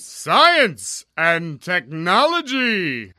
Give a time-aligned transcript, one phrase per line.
[0.00, 3.10] Science and Technology.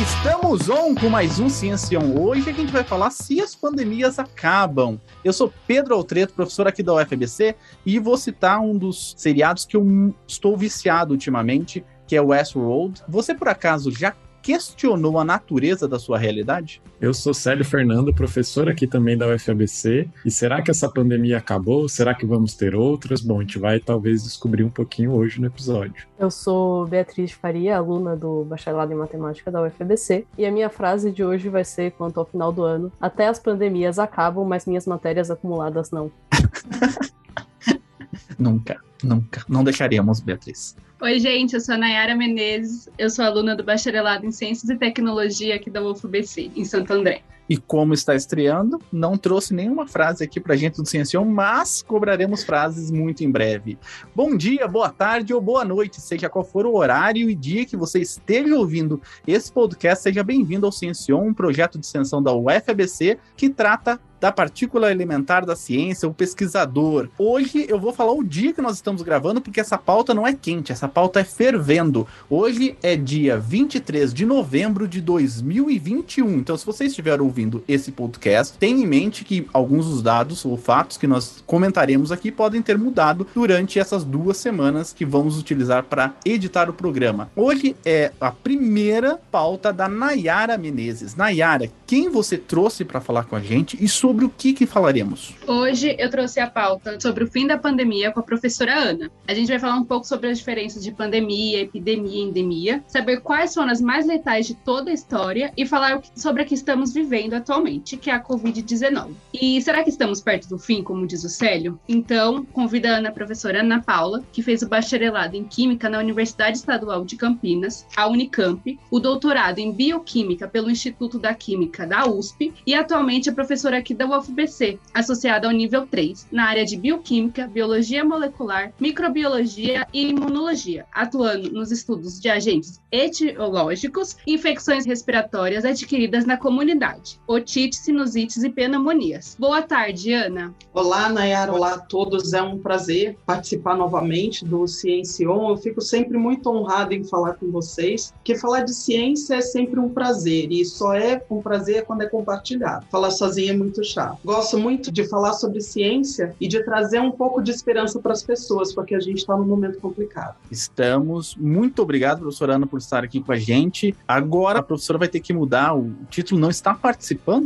[0.00, 2.16] Estamos on com mais um Ciencião.
[2.16, 4.98] Hoje a gente vai falar se as pandemias acabam.
[5.22, 9.76] Eu sou Pedro Altreto, professor aqui da UFBC, e vou citar um dos seriados que
[9.76, 13.02] eu estou viciado ultimamente, que é Westworld.
[13.06, 16.82] Você, por acaso, já questionou a natureza da sua realidade?
[17.00, 20.08] Eu sou Célio Fernando, professor aqui também da UFABC.
[20.24, 21.88] E será que essa pandemia acabou?
[21.88, 23.20] Será que vamos ter outras?
[23.20, 26.06] Bom, a gente vai talvez descobrir um pouquinho hoje no episódio.
[26.18, 30.26] Eu sou Beatriz Faria, aluna do Bacharelado em Matemática da UFABC.
[30.36, 33.38] E a minha frase de hoje vai ser quanto ao final do ano: Até as
[33.38, 36.10] pandemias acabam, mas minhas matérias acumuladas não.
[38.38, 39.44] nunca, nunca.
[39.48, 40.76] Não deixaríamos, Beatriz.
[41.02, 44.76] Oi, gente, eu sou a Nayara Menezes, eu sou aluna do Bacharelado em Ciências e
[44.76, 47.22] Tecnologia aqui da UFBC, em Santo André.
[47.50, 52.44] E como está estreando, não trouxe nenhuma frase aqui pra gente do Ciencião, mas cobraremos
[52.44, 53.76] frases muito em breve.
[54.14, 57.76] Bom dia, boa tarde ou boa noite, seja qual for o horário e dia que
[57.76, 63.18] você esteja ouvindo esse podcast, seja bem-vindo ao Ciencion, um projeto de extensão da UFABC
[63.36, 67.08] que trata da partícula elementar da ciência, o pesquisador.
[67.18, 70.34] Hoje eu vou falar o dia que nós estamos gravando, porque essa pauta não é
[70.34, 72.06] quente, essa pauta é fervendo.
[72.28, 76.34] Hoje é dia 23 de novembro de 2021.
[76.34, 80.56] Então, se você estiver ouvindo esse podcast, tenha em mente que alguns dos dados ou
[80.56, 85.84] fatos que nós comentaremos aqui podem ter mudado durante essas duas semanas que vamos utilizar
[85.84, 87.30] para editar o programa.
[87.34, 91.14] Hoje é a primeira pauta da Nayara Menezes.
[91.16, 95.34] Nayara, quem você trouxe para falar com a gente e sobre o que, que falaremos?
[95.46, 99.10] Hoje eu trouxe a pauta sobre o fim da pandemia com a professora Ana.
[99.26, 103.20] A gente vai falar um pouco sobre as diferenças de pandemia, epidemia e endemia, saber
[103.20, 106.92] quais foram as mais letais de toda a história e falar sobre a que estamos
[106.92, 109.12] vivendo atualmente, que é a Covid-19.
[109.32, 111.78] E será que estamos perto do fim, como diz o Célio?
[111.88, 115.98] Então, convida a Ana, a professora Ana Paula, que fez o bacharelado em Química na
[115.98, 122.06] Universidade Estadual de Campinas, a Unicamp, o doutorado em Bioquímica pelo Instituto da Química da
[122.06, 126.76] USP e atualmente é professora aqui da UFBC, associada ao nível 3, na área de
[126.76, 135.64] bioquímica, biologia molecular, microbiologia e imunologia, atuando nos estudos de agentes etiológicos e infecções respiratórias
[135.64, 139.36] adquiridas na comunidade, otite, sinusites e pneumonias.
[139.38, 140.54] Boa tarde, Ana.
[140.72, 141.52] Olá, Nayara.
[141.52, 142.32] Olá a todos.
[142.32, 145.50] É um prazer participar novamente do Ciencion.
[145.50, 149.78] Eu fico sempre muito honrado em falar com vocês, porque falar de ciência é sempre
[149.80, 152.86] um prazer e só é um prazer quando é compartilhado.
[152.90, 154.18] Falar sozinho é muito chato.
[154.24, 158.22] Gosto muito de falar sobre ciência e de trazer um pouco de esperança para as
[158.22, 160.36] pessoas, porque a gente está num momento complicado.
[160.50, 161.34] Estamos.
[161.36, 163.94] Muito obrigado, professora Ana, por estar aqui com a gente.
[164.06, 165.74] Agora a professora vai ter que mudar.
[165.74, 166.99] O título não está participando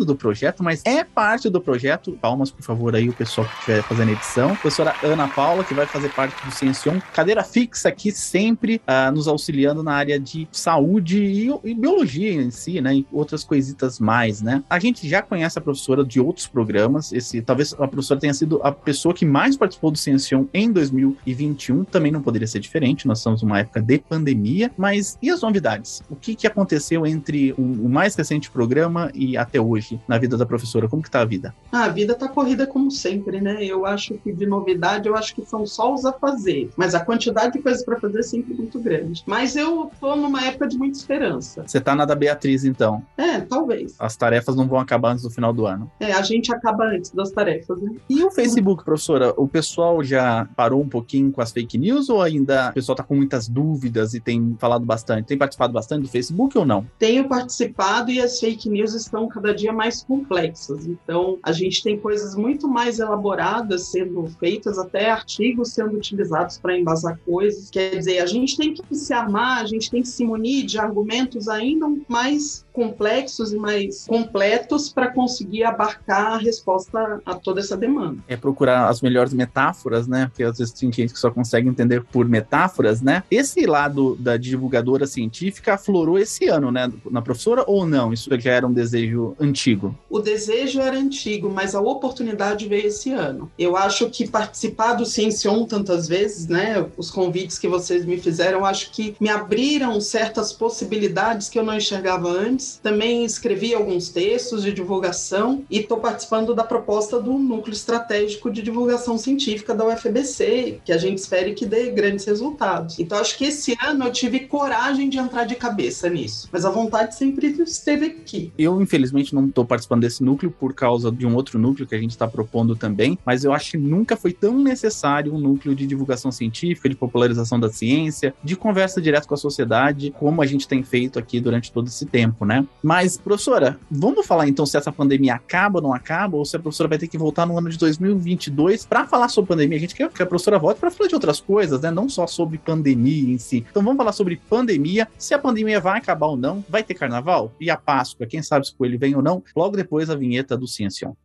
[0.05, 2.19] do projeto, mas é parte do projeto.
[2.21, 4.49] Palmas, por favor, aí, o pessoal que estiver fazendo a edição.
[4.57, 6.99] Professora Ana Paula, que vai fazer parte do Ciencion.
[7.13, 12.51] Cadeira fixa aqui, sempre uh, nos auxiliando na área de saúde e, e biologia em
[12.51, 12.97] si, né?
[12.97, 14.63] E outras coisitas mais, né?
[14.69, 17.13] A gente já conhece a professora de outros programas.
[17.13, 21.85] Esse, talvez a professora tenha sido a pessoa que mais participou do Ciencion em 2021.
[21.85, 23.07] Também não poderia ser diferente.
[23.07, 24.71] Nós estamos numa época de pandemia.
[24.77, 26.03] Mas e as novidades?
[26.11, 30.37] O que, que aconteceu entre o, o mais recente programa e até hoje na vida
[30.37, 30.89] da professora?
[30.89, 31.55] Como que tá a vida?
[31.71, 33.65] Ah, a vida tá corrida como sempre, né?
[33.65, 36.71] Eu acho que de novidade, eu acho que são só os a fazer.
[36.77, 39.23] Mas a quantidade de coisas para fazer é sempre muito grande.
[39.27, 41.65] Mas eu tô numa época de muita esperança.
[41.67, 43.03] Você tá na da Beatriz, então?
[43.17, 43.95] É, talvez.
[43.99, 45.91] As tarefas não vão acabar antes do final do ano.
[46.01, 47.93] É, a gente acaba antes das tarefas, né?
[48.09, 49.33] E o Facebook, professora?
[49.37, 53.03] O pessoal já parou um pouquinho com as fake news ou ainda o pessoal tá
[53.03, 55.27] com muitas dúvidas e tem falado bastante?
[55.27, 56.87] Tem participado bastante do Facebook ou não?
[56.99, 60.87] Tenho participado e as fake news estão cada dia mais complexas.
[60.87, 66.79] Então, a gente tem coisas muito mais elaboradas sendo feitas, até artigos sendo utilizados para
[66.79, 67.69] embasar coisas.
[67.69, 70.79] Quer dizer, a gente tem que se armar, a gente tem que se munir de
[70.79, 77.77] argumentos ainda mais complexos e mais completos para conseguir abarcar a resposta a toda essa
[77.77, 78.19] demanda.
[78.29, 80.27] É procurar as melhores metáforas, né?
[80.27, 83.23] Porque às vezes tem gente que só consegue entender por metáforas, né?
[83.31, 86.93] Esse lado da divulgadora científica aflorou esse ano, né?
[87.11, 88.13] Na professora ou não?
[88.13, 89.97] Isso já era um desejo antigo?
[90.11, 93.51] O desejo era antigo, mas a oportunidade veio esse ano.
[93.59, 96.87] Eu acho que participar do Ciencion tantas vezes, né?
[96.97, 101.77] Os convites que vocês me fizeram, acho que me abriram certas possibilidades que eu não
[101.77, 102.81] enxergava antes.
[102.83, 108.63] Também escrevi alguns textos de divulgação e estou participando da proposta do Núcleo Estratégico de
[108.63, 112.99] Divulgação Científica da UFBC, que a gente espere que dê grandes resultados.
[112.99, 116.71] Então, acho que esse ano eu tive coragem de entrar de cabeça nisso, mas a
[116.71, 118.53] vontade sempre esteve aqui.
[118.59, 121.99] Eu, infelizmente, não estou participando desse núcleo por causa de um outro núcleo que a
[121.99, 125.87] gente está propondo também, mas eu acho que nunca foi tão necessário um núcleo de
[125.87, 130.67] divulgação científica, de popularização da ciência, de conversa direto com a sociedade, como a gente
[130.67, 132.67] tem feito aqui durante todo esse tempo, né?
[132.83, 136.59] Mas, professora, vamos falar então se essa pandemia acaba ou não acaba, ou se a
[136.59, 139.77] professora vai ter que voltar no ano de 2022 para falar sobre pandemia.
[139.77, 141.91] A gente quer que a professora volte para falar de outras coisas, né?
[141.91, 143.65] Não só sobre pandemia em si.
[143.71, 147.53] Então vamos falar sobre pandemia, se a pandemia vai acabar ou não, vai ter carnaval?
[147.61, 149.43] E a Páscoa, quem sabe se ele vem ou não?
[149.55, 151.17] Logo depois a vinheta do Ciencião.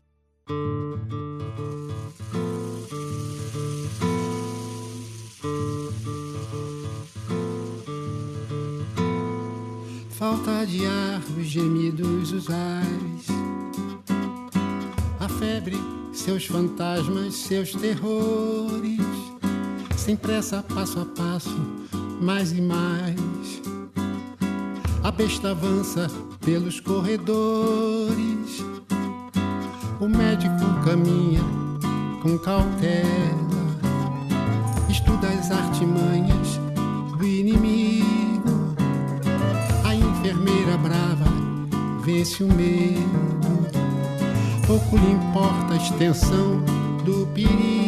[10.11, 13.27] falta de ar, os gemidos usais.
[15.17, 15.77] A febre,
[16.11, 18.99] seus fantasmas, seus terrores.
[19.95, 21.57] Sem pressa, passo a passo,
[22.21, 23.59] mais e mais.
[25.09, 26.07] A besta avança
[26.39, 28.63] pelos corredores.
[29.99, 31.41] O médico caminha
[32.21, 33.09] com cautela,
[34.87, 36.59] estuda as artimanhas
[37.17, 38.19] do inimigo
[40.19, 41.25] enfermeira brava
[42.03, 42.99] vence o medo.
[44.67, 46.63] Pouco lhe importa a extensão
[47.03, 47.78] do perigo.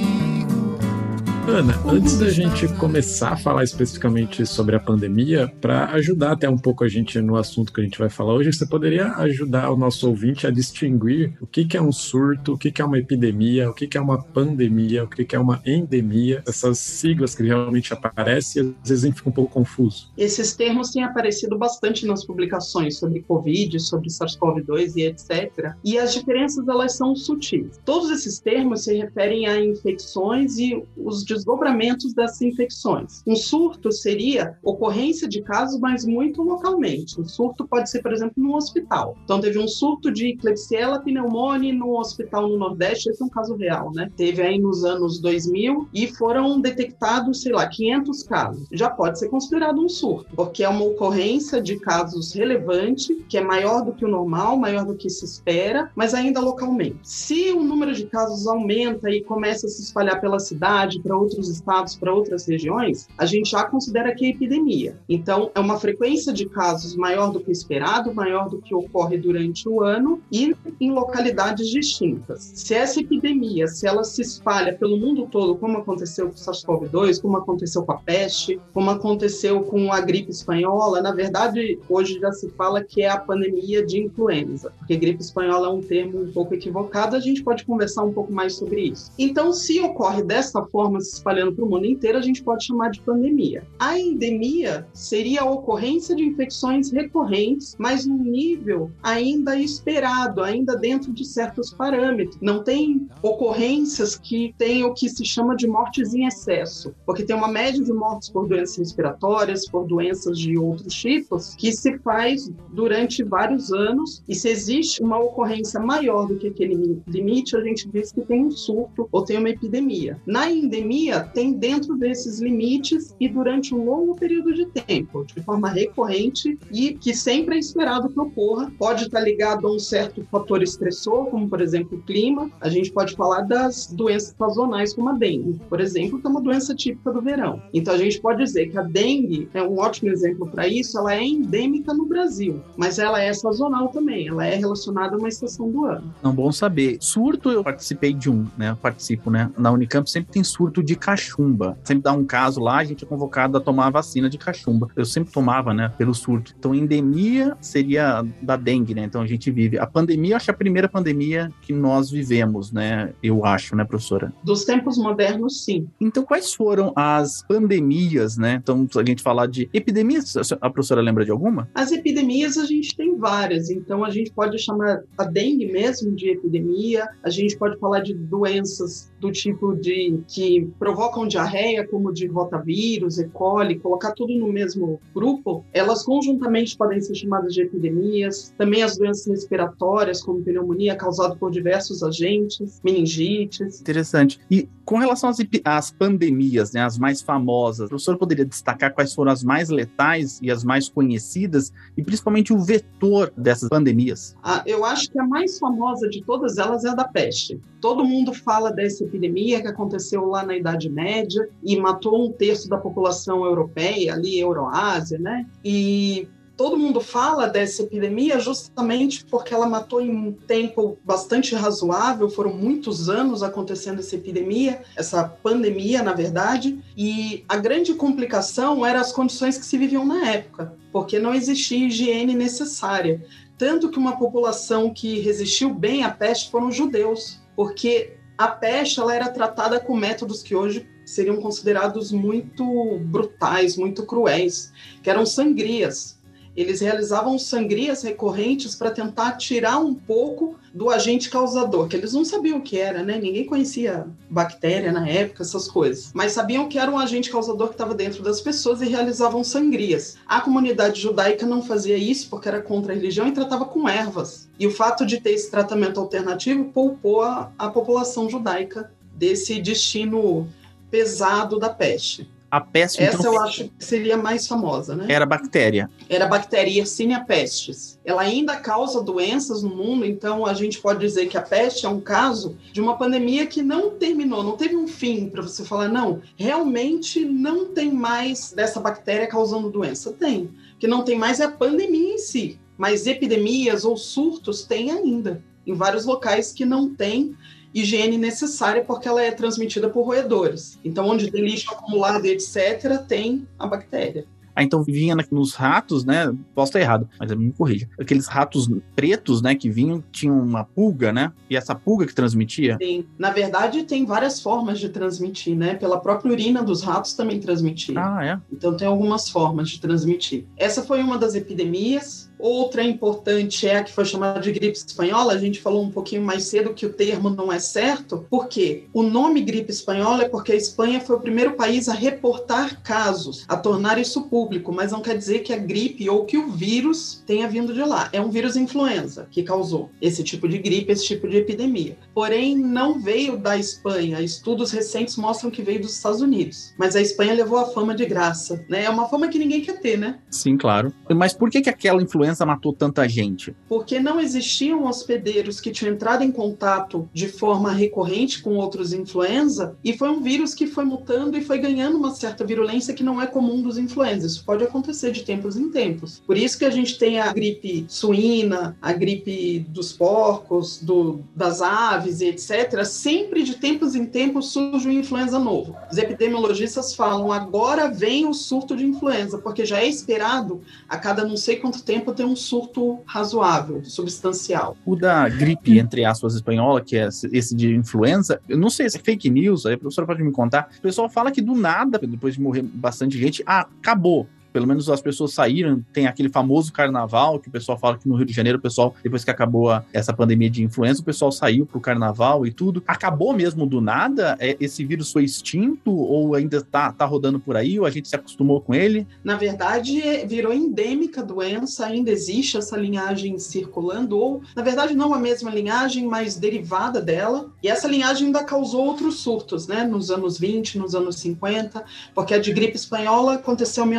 [1.51, 6.57] Ana, antes da gente começar a falar especificamente sobre a pandemia, para ajudar até um
[6.57, 9.75] pouco a gente no assunto que a gente vai falar hoje, você poderia ajudar o
[9.75, 12.97] nosso ouvinte a distinguir o que, que é um surto, o que, que é uma
[12.97, 17.35] epidemia, o que, que é uma pandemia, o que, que é uma endemia, essas siglas
[17.35, 20.09] que realmente aparecem e às vezes a gente fica um pouco confuso.
[20.17, 25.73] Esses termos têm aparecido bastante nas publicações sobre Covid, sobre SARS-CoV-2 e etc.
[25.83, 27.77] E as diferenças elas são sutis.
[27.83, 33.23] Todos esses termos se referem a infecções e os desdobramentos das infecções.
[33.25, 37.19] Um surto seria ocorrência de casos, mas muito localmente.
[37.19, 39.17] Um surto pode ser, por exemplo, num hospital.
[39.23, 43.55] Então, teve um surto de Klebsiella pneumoniae no hospital no Nordeste, esse é um caso
[43.55, 44.09] real, né?
[44.15, 48.67] Teve aí nos anos 2000 e foram detectados, sei lá, 500 casos.
[48.71, 53.41] Já pode ser considerado um surto, porque é uma ocorrência de casos relevante, que é
[53.41, 56.99] maior do que o normal, maior do que se espera, mas ainda localmente.
[57.03, 61.30] Se o número de casos aumenta e começa a se espalhar pela cidade, para outros
[61.47, 64.97] estados, para outras regiões, a gente já considera que é epidemia.
[65.07, 69.67] Então, é uma frequência de casos maior do que esperado, maior do que ocorre durante
[69.67, 72.51] o ano e em localidades distintas.
[72.55, 77.21] Se essa epidemia, se ela se espalha pelo mundo todo, como aconteceu com o SARS-CoV-2,
[77.21, 82.31] como aconteceu com a peste, como aconteceu com a gripe espanhola, na verdade, hoje já
[82.31, 86.31] se fala que é a pandemia de influenza, porque gripe espanhola é um termo um
[86.31, 89.11] pouco equivocado, a gente pode conversar um pouco mais sobre isso.
[89.17, 92.89] Então, se ocorre dessa forma, se espalhando para o mundo inteiro, a gente pode chamar
[92.89, 93.63] de pandemia.
[93.79, 101.11] A endemia seria a ocorrência de infecções recorrentes, mas num nível ainda esperado, ainda dentro
[101.11, 102.37] de certos parâmetros.
[102.41, 107.35] Não tem ocorrências que têm o que se chama de mortes em excesso, porque tem
[107.35, 112.51] uma média de mortes por doenças respiratórias, por doenças de outros tipos, que se faz
[112.71, 117.87] durante vários anos, e se existe uma ocorrência maior do que aquele limite, a gente
[117.89, 120.19] diz que tem um surto ou tem uma epidemia.
[120.25, 121.00] Na endemia,
[121.33, 126.93] tem dentro desses limites e durante um longo período de tempo, de forma recorrente e
[126.93, 128.71] que sempre é esperado que ocorra.
[128.77, 132.49] Pode estar ligado a um certo fator estressor, como por exemplo o clima.
[132.59, 136.41] A gente pode falar das doenças sazonais, como a dengue, por exemplo, que é uma
[136.41, 137.61] doença típica do verão.
[137.73, 140.97] Então a gente pode dizer que a dengue é um ótimo exemplo para isso.
[140.97, 144.27] Ela é endêmica no Brasil, mas ela é sazonal também.
[144.27, 146.13] Ela é relacionada a uma estação do ano.
[146.21, 146.97] Não bom saber.
[146.99, 148.77] Surto eu participei de um, né?
[148.81, 149.51] Participo, né?
[149.57, 151.77] Na Unicamp sempre tem surto de de cachumba.
[151.83, 154.89] Sempre dá um caso lá, a gente é convocado a tomar a vacina de cachumba.
[154.95, 156.53] Eu sempre tomava, né, pelo surto.
[156.57, 159.03] Então, endemia seria da dengue, né?
[159.05, 159.79] Então, a gente vive.
[159.79, 163.13] A pandemia, acho que é a primeira pandemia que nós vivemos, né?
[163.23, 164.33] Eu acho, né, professora?
[164.43, 165.87] Dos tempos modernos, sim.
[165.99, 168.59] Então, quais foram as pandemias, né?
[168.61, 171.69] Então, se a gente falar de epidemias, a professora lembra de alguma?
[171.73, 173.69] As epidemias a gente tem várias.
[173.69, 178.13] Então, a gente pode chamar a dengue mesmo de epidemia, a gente pode falar de
[178.13, 183.27] doenças do tipo de que provocam diarreia, como de rotavírus, E.
[183.27, 188.53] coli, colocar tudo no mesmo grupo, elas conjuntamente podem ser chamadas de epidemias.
[188.57, 193.79] Também as doenças respiratórias, como pneumonia, causada por diversos agentes, meningites.
[193.79, 194.39] Interessante.
[194.49, 199.13] E com relação às, às pandemias, né, as mais famosas, o professor poderia destacar quais
[199.13, 204.35] foram as mais letais e as mais conhecidas, e principalmente o vetor dessas pandemias?
[204.43, 207.59] Ah, eu acho que a mais famosa de todas elas é a da peste.
[207.79, 212.69] Todo mundo fala dessa epidemia que aconteceu lá na Idade Média e matou um terço
[212.69, 215.45] da população europeia, ali, Euroásia, né?
[215.63, 222.29] E todo mundo fala dessa epidemia justamente porque ela matou em um tempo bastante razoável,
[222.29, 228.99] foram muitos anos acontecendo essa epidemia, essa pandemia, na verdade, e a grande complicação eram
[228.99, 233.25] as condições que se viviam na época, porque não existia higiene necessária.
[233.57, 238.99] Tanto que uma população que resistiu bem à peste foram os judeus, porque a peste
[238.99, 245.25] ela era tratada com métodos que hoje seriam considerados muito brutais, muito cruéis, que eram
[245.25, 246.20] sangrias
[246.55, 252.23] eles realizavam sangrias recorrentes para tentar tirar um pouco do agente causador, que eles não
[252.23, 253.19] sabiam o que era, né?
[253.21, 256.11] Ninguém conhecia bactéria na época, essas coisas.
[256.13, 260.17] Mas sabiam que era um agente causador que estava dentro das pessoas e realizavam sangrias.
[260.25, 264.49] A comunidade judaica não fazia isso porque era contra a religião e tratava com ervas.
[264.57, 270.47] E o fato de ter esse tratamento alternativo poupou a, a população judaica desse destino
[270.89, 272.29] pesado da peste.
[272.51, 275.05] A peste, Essa então, eu acho que seria mais famosa, né?
[275.07, 275.89] era bactéria.
[276.09, 277.97] Era a bactéria Yersinia pestis.
[278.03, 281.89] Ela ainda causa doenças no mundo, então a gente pode dizer que a peste é
[281.89, 285.87] um caso de uma pandemia que não terminou, não teve um fim para você falar,
[285.87, 290.11] não, realmente não tem mais dessa bactéria causando doença.
[290.11, 290.43] Tem.
[290.75, 294.91] O que não tem mais é a pandemia em si, mas epidemias ou surtos tem
[294.91, 297.33] ainda, em vários locais que não tem
[297.73, 300.79] higiene necessária porque ela é transmitida por roedores.
[300.83, 304.25] Então, onde tem lixo acumulado e etc., tem a bactéria.
[304.55, 306.33] Ah, então vinha nos ratos, né?
[306.53, 307.89] Posso estar errado, mas me corrija.
[307.99, 311.31] Aqueles ratos pretos, né, que vinham, tinham uma pulga, né?
[311.49, 312.77] E essa pulga que transmitia.
[312.77, 315.75] Tem, na verdade, tem várias formas de transmitir, né?
[315.75, 317.95] Pela própria urina dos ratos também transmitia.
[317.97, 318.39] Ah, é.
[318.51, 320.45] Então tem algumas formas de transmitir.
[320.57, 322.30] Essa foi uma das epidemias.
[322.41, 325.33] Outra importante é a que foi chamada de gripe espanhola.
[325.33, 328.25] A gente falou um pouquinho mais cedo que o termo não é certo.
[328.29, 328.85] Por quê?
[328.93, 333.45] O nome gripe espanhola é porque a Espanha foi o primeiro país a reportar casos,
[333.47, 337.23] a tornar isso público, mas não quer dizer que a gripe ou que o vírus
[337.25, 338.09] tenha vindo de lá.
[338.11, 341.97] É um vírus influenza que causou esse tipo de gripe, esse tipo de epidemia.
[342.13, 344.21] Porém, não veio da Espanha.
[344.21, 346.73] Estudos recentes mostram que veio dos Estados Unidos.
[346.77, 348.85] Mas a Espanha levou a fama de graça, né?
[348.85, 350.19] É uma fama que ninguém quer ter, né?
[350.29, 350.93] Sim, claro.
[351.09, 353.55] Mas por que, que aquela influenza matou tanta gente?
[353.67, 359.75] porque não existiam hospedeiros que tinham entrado em contato de forma recorrente com outros influenza,
[359.83, 363.21] e foi um vírus que foi mutando e foi ganhando uma certa virulência que não
[363.21, 364.33] é comum dos influenzas.
[364.33, 366.21] Isso pode acontecer de tempos em tempos.
[366.25, 371.61] Por isso que a gente tem a gripe suína, a gripe dos porcos, do, das
[371.61, 372.83] aves e etc.
[372.83, 375.75] Sempre de tempos em tempos surge um influenza novo.
[375.91, 381.23] Os epidemiologistas falam, agora vem o surto de influenza, porque já é esperado a cada
[381.23, 384.77] não sei quanto tempo ter um surto razoável, substancial.
[384.85, 388.97] O da gripe, entre aspas, espanhola, que é esse de influenza, eu não sei se
[388.97, 390.69] é fake news, aí a professora pode me contar.
[390.77, 394.27] O pessoal fala que do nada, depois de morrer bastante gente, ah, acabou.
[394.51, 398.15] Pelo menos as pessoas saíram, tem aquele famoso carnaval que o pessoal fala que no
[398.15, 401.31] Rio de Janeiro, o pessoal, depois que acabou a- essa pandemia de influenza, o pessoal
[401.31, 402.83] saiu pro carnaval e tudo.
[402.87, 404.35] Acabou mesmo do nada?
[404.39, 408.07] É, esse vírus foi extinto ou ainda tá, tá rodando por aí, ou a gente
[408.07, 409.07] se acostumou com ele?
[409.23, 415.13] Na verdade, virou endêmica a doença, ainda existe essa linhagem circulando, ou, na verdade, não
[415.13, 417.51] a mesma linhagem, mas derivada dela.
[417.63, 419.83] E essa linhagem ainda causou outros surtos, né?
[419.83, 423.89] Nos anos 20, nos anos 50, porque a de gripe espanhola aconteceu em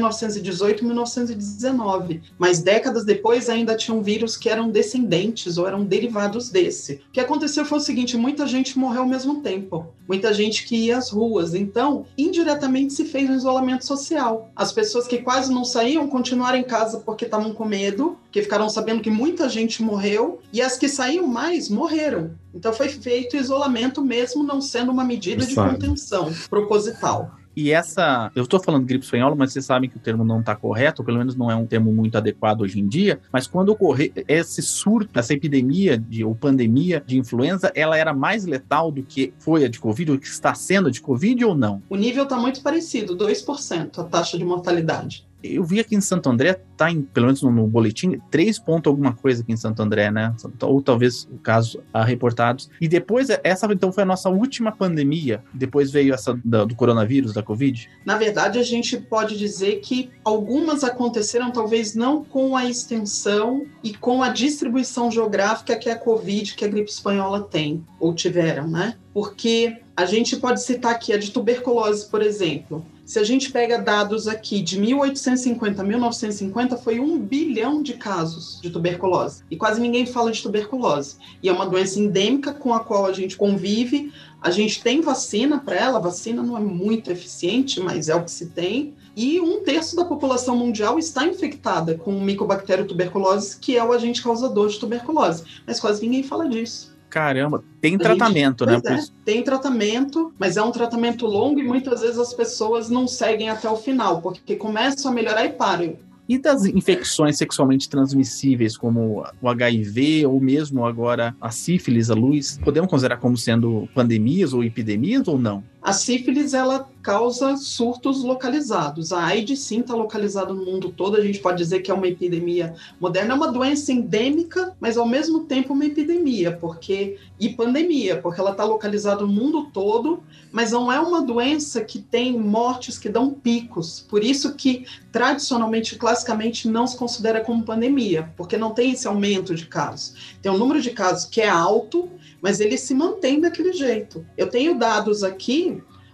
[0.42, 2.22] 1918 e 1919.
[2.38, 6.94] Mas décadas depois ainda tinham vírus que eram descendentes ou eram derivados desse.
[7.08, 9.86] O que aconteceu foi o seguinte: muita gente morreu ao mesmo tempo.
[10.08, 11.54] Muita gente que ia às ruas.
[11.54, 14.50] Então, indiretamente se fez um isolamento social.
[14.54, 18.68] As pessoas que quase não saíam continuaram em casa porque estavam com medo, porque ficaram
[18.68, 22.32] sabendo que muita gente morreu, e as que saíam mais morreram.
[22.54, 27.30] Então foi feito isolamento mesmo não sendo uma medida de contenção proposital.
[27.56, 30.56] E essa, eu estou falando gripe espanhola, mas vocês sabem que o termo não está
[30.56, 33.20] correto, ou pelo menos não é um termo muito adequado hoje em dia.
[33.32, 38.44] Mas quando ocorrer esse surto, essa epidemia de, ou pandemia de influenza, ela era mais
[38.44, 41.54] letal do que foi a de Covid, ou que está sendo a de Covid ou
[41.54, 41.82] não?
[41.88, 45.26] O nível está muito parecido, 2% a taxa de mortalidade.
[45.42, 48.90] Eu vi aqui em Santo André, tá em, pelo menos no, no boletim, três pontos
[48.90, 50.34] alguma coisa aqui em Santo André, né?
[50.62, 52.70] Ou talvez o caso a reportados.
[52.80, 55.42] E depois, essa então foi a nossa última pandemia.
[55.52, 57.88] Depois veio essa da, do coronavírus, da Covid.
[58.04, 63.94] Na verdade, a gente pode dizer que algumas aconteceram, talvez não com a extensão e
[63.94, 68.96] com a distribuição geográfica que a Covid, que a gripe espanhola tem, ou tiveram, né?
[69.12, 72.84] Porque a gente pode citar aqui a de tuberculose, por exemplo.
[73.12, 78.58] Se a gente pega dados aqui de 1850 a 1950, foi um bilhão de casos
[78.62, 79.42] de tuberculose.
[79.50, 81.16] E quase ninguém fala de tuberculose.
[81.42, 84.10] E é uma doença endêmica com a qual a gente convive.
[84.40, 88.24] A gente tem vacina para ela, a vacina não é muito eficiente, mas é o
[88.24, 88.94] que se tem.
[89.14, 93.92] E um terço da população mundial está infectada com o micobactério tuberculose, que é o
[93.92, 95.44] agente causador de tuberculose.
[95.66, 96.91] Mas quase ninguém fala disso.
[97.12, 98.80] Caramba, tem tratamento, né?
[98.82, 103.50] É, tem tratamento, mas é um tratamento longo e muitas vezes as pessoas não seguem
[103.50, 105.94] até o final, porque começam a melhorar e param.
[106.26, 112.58] E das infecções sexualmente transmissíveis, como o HIV ou mesmo agora a sífilis, a luz,
[112.64, 115.62] podemos considerar como sendo pandemias ou epidemias ou não?
[115.82, 119.12] A sífilis, ela causa surtos localizados.
[119.12, 121.16] A AIDS, sim, está localizada no mundo todo.
[121.16, 123.34] A gente pode dizer que é uma epidemia moderna.
[123.34, 128.52] É uma doença endêmica, mas ao mesmo tempo uma epidemia, porque e pandemia, porque ela
[128.52, 130.22] está localizada no mundo todo,
[130.52, 133.98] mas não é uma doença que tem mortes que dão picos.
[134.08, 139.52] Por isso que, tradicionalmente, classicamente, não se considera como pandemia, porque não tem esse aumento
[139.56, 140.36] de casos.
[140.40, 142.08] Tem um número de casos que é alto,
[142.40, 144.24] mas ele se mantém daquele jeito.
[144.36, 145.71] Eu tenho dados aqui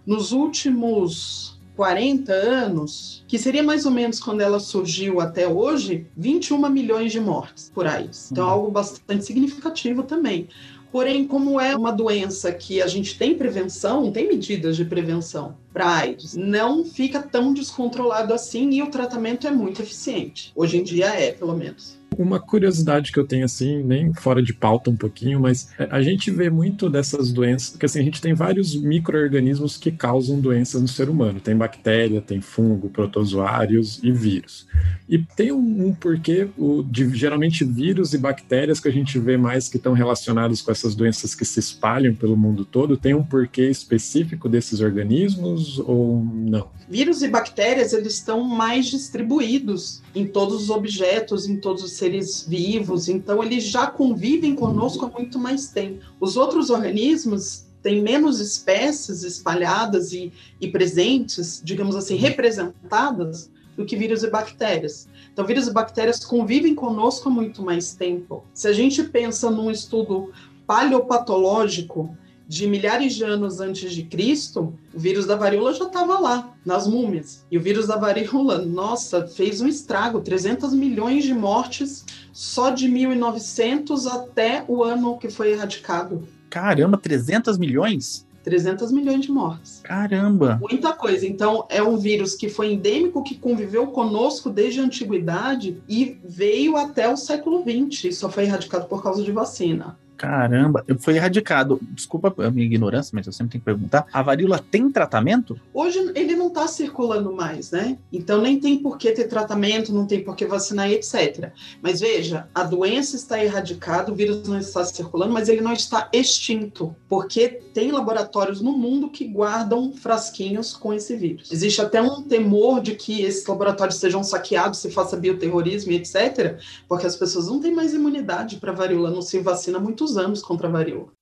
[0.09, 6.67] nos últimos 40 anos, que seria mais ou menos quando ela surgiu até hoje, 21
[6.71, 8.33] milhões de mortes por AIDS.
[8.33, 8.51] Então, uhum.
[8.51, 10.49] algo bastante significativo também.
[10.91, 15.87] Porém, como é uma doença que a gente tem prevenção, tem medidas de prevenção para
[15.87, 20.53] AIDS, não fica tão descontrolado assim e o tratamento é muito eficiente.
[20.57, 21.98] Hoje em dia é, pelo menos.
[22.17, 26.03] Uma curiosidade que eu tenho, assim, nem fora de pauta um pouquinho, mas é, a
[26.03, 30.81] gente vê muito dessas doenças, porque assim, a gente tem vários micro-organismos que causam doenças
[30.83, 31.41] no ser humano.
[31.41, 34.67] Tem bactéria, tem fungo, protozoários e vírus.
[35.09, 39.37] E tem um, um porquê, o, de, geralmente vírus e bactérias que a gente vê
[39.37, 43.23] mais que estão relacionados com essas doenças que se espalham pelo mundo todo, tem um
[43.23, 46.69] porquê específico desses organismos ou não?
[46.89, 52.47] Vírus e bactérias, eles estão mais distribuídos em todos os objetos, em todos os seres
[52.49, 56.05] vivos, então eles já convivem conosco há muito mais tempo.
[56.21, 63.97] Os outros organismos têm menos espécies espalhadas e, e presentes, digamos assim, representadas, do que
[63.97, 65.09] vírus e bactérias.
[65.33, 68.45] Então, vírus e bactérias convivem conosco há muito mais tempo.
[68.53, 70.33] Se a gente pensa num estudo
[70.67, 72.17] paleopatológico,
[72.49, 76.87] de milhares de anos antes de Cristo, o vírus da varíola já estava lá, nas
[76.87, 77.45] múmias.
[77.51, 82.89] E o vírus da varíola, nossa, fez um estrago, 300 milhões de mortes só de
[82.89, 86.27] 1900 até o ano que foi erradicado.
[86.49, 88.27] Caramba, 300 milhões?
[88.43, 89.81] 300 milhões de mortes.
[89.83, 90.59] Caramba!
[90.59, 91.27] Muita coisa.
[91.27, 96.77] Então, é um vírus que foi endêmico, que conviveu conosco desde a antiguidade e veio
[96.79, 98.05] até o século XX.
[98.05, 99.99] E só foi erradicado por causa de vacina.
[100.19, 101.79] Caramba, foi erradicado.
[101.93, 104.05] Desculpa a minha ignorância, mas eu sempre tenho que perguntar.
[104.13, 105.59] A varíola tem tratamento?
[105.73, 107.97] Hoje ele não está circulando mais, né?
[108.13, 111.53] Então nem tem por que ter tratamento, não tem por que vacinar, etc.
[111.81, 116.09] Mas veja, a doença está erradicada, o vírus não está circulando, mas ele não está
[116.13, 121.53] extinto, porque tem laboratórios no mundo que guardam frasquinhos com esse vírus.
[121.53, 127.07] Existe até um temor de que esses laboratórios sejam saqueados, se faça bioterrorismo, etc., porque
[127.07, 130.71] as pessoas não têm mais imunidade para varíola, não se vacina muito anos contra a
[130.71, 131.18] varíola.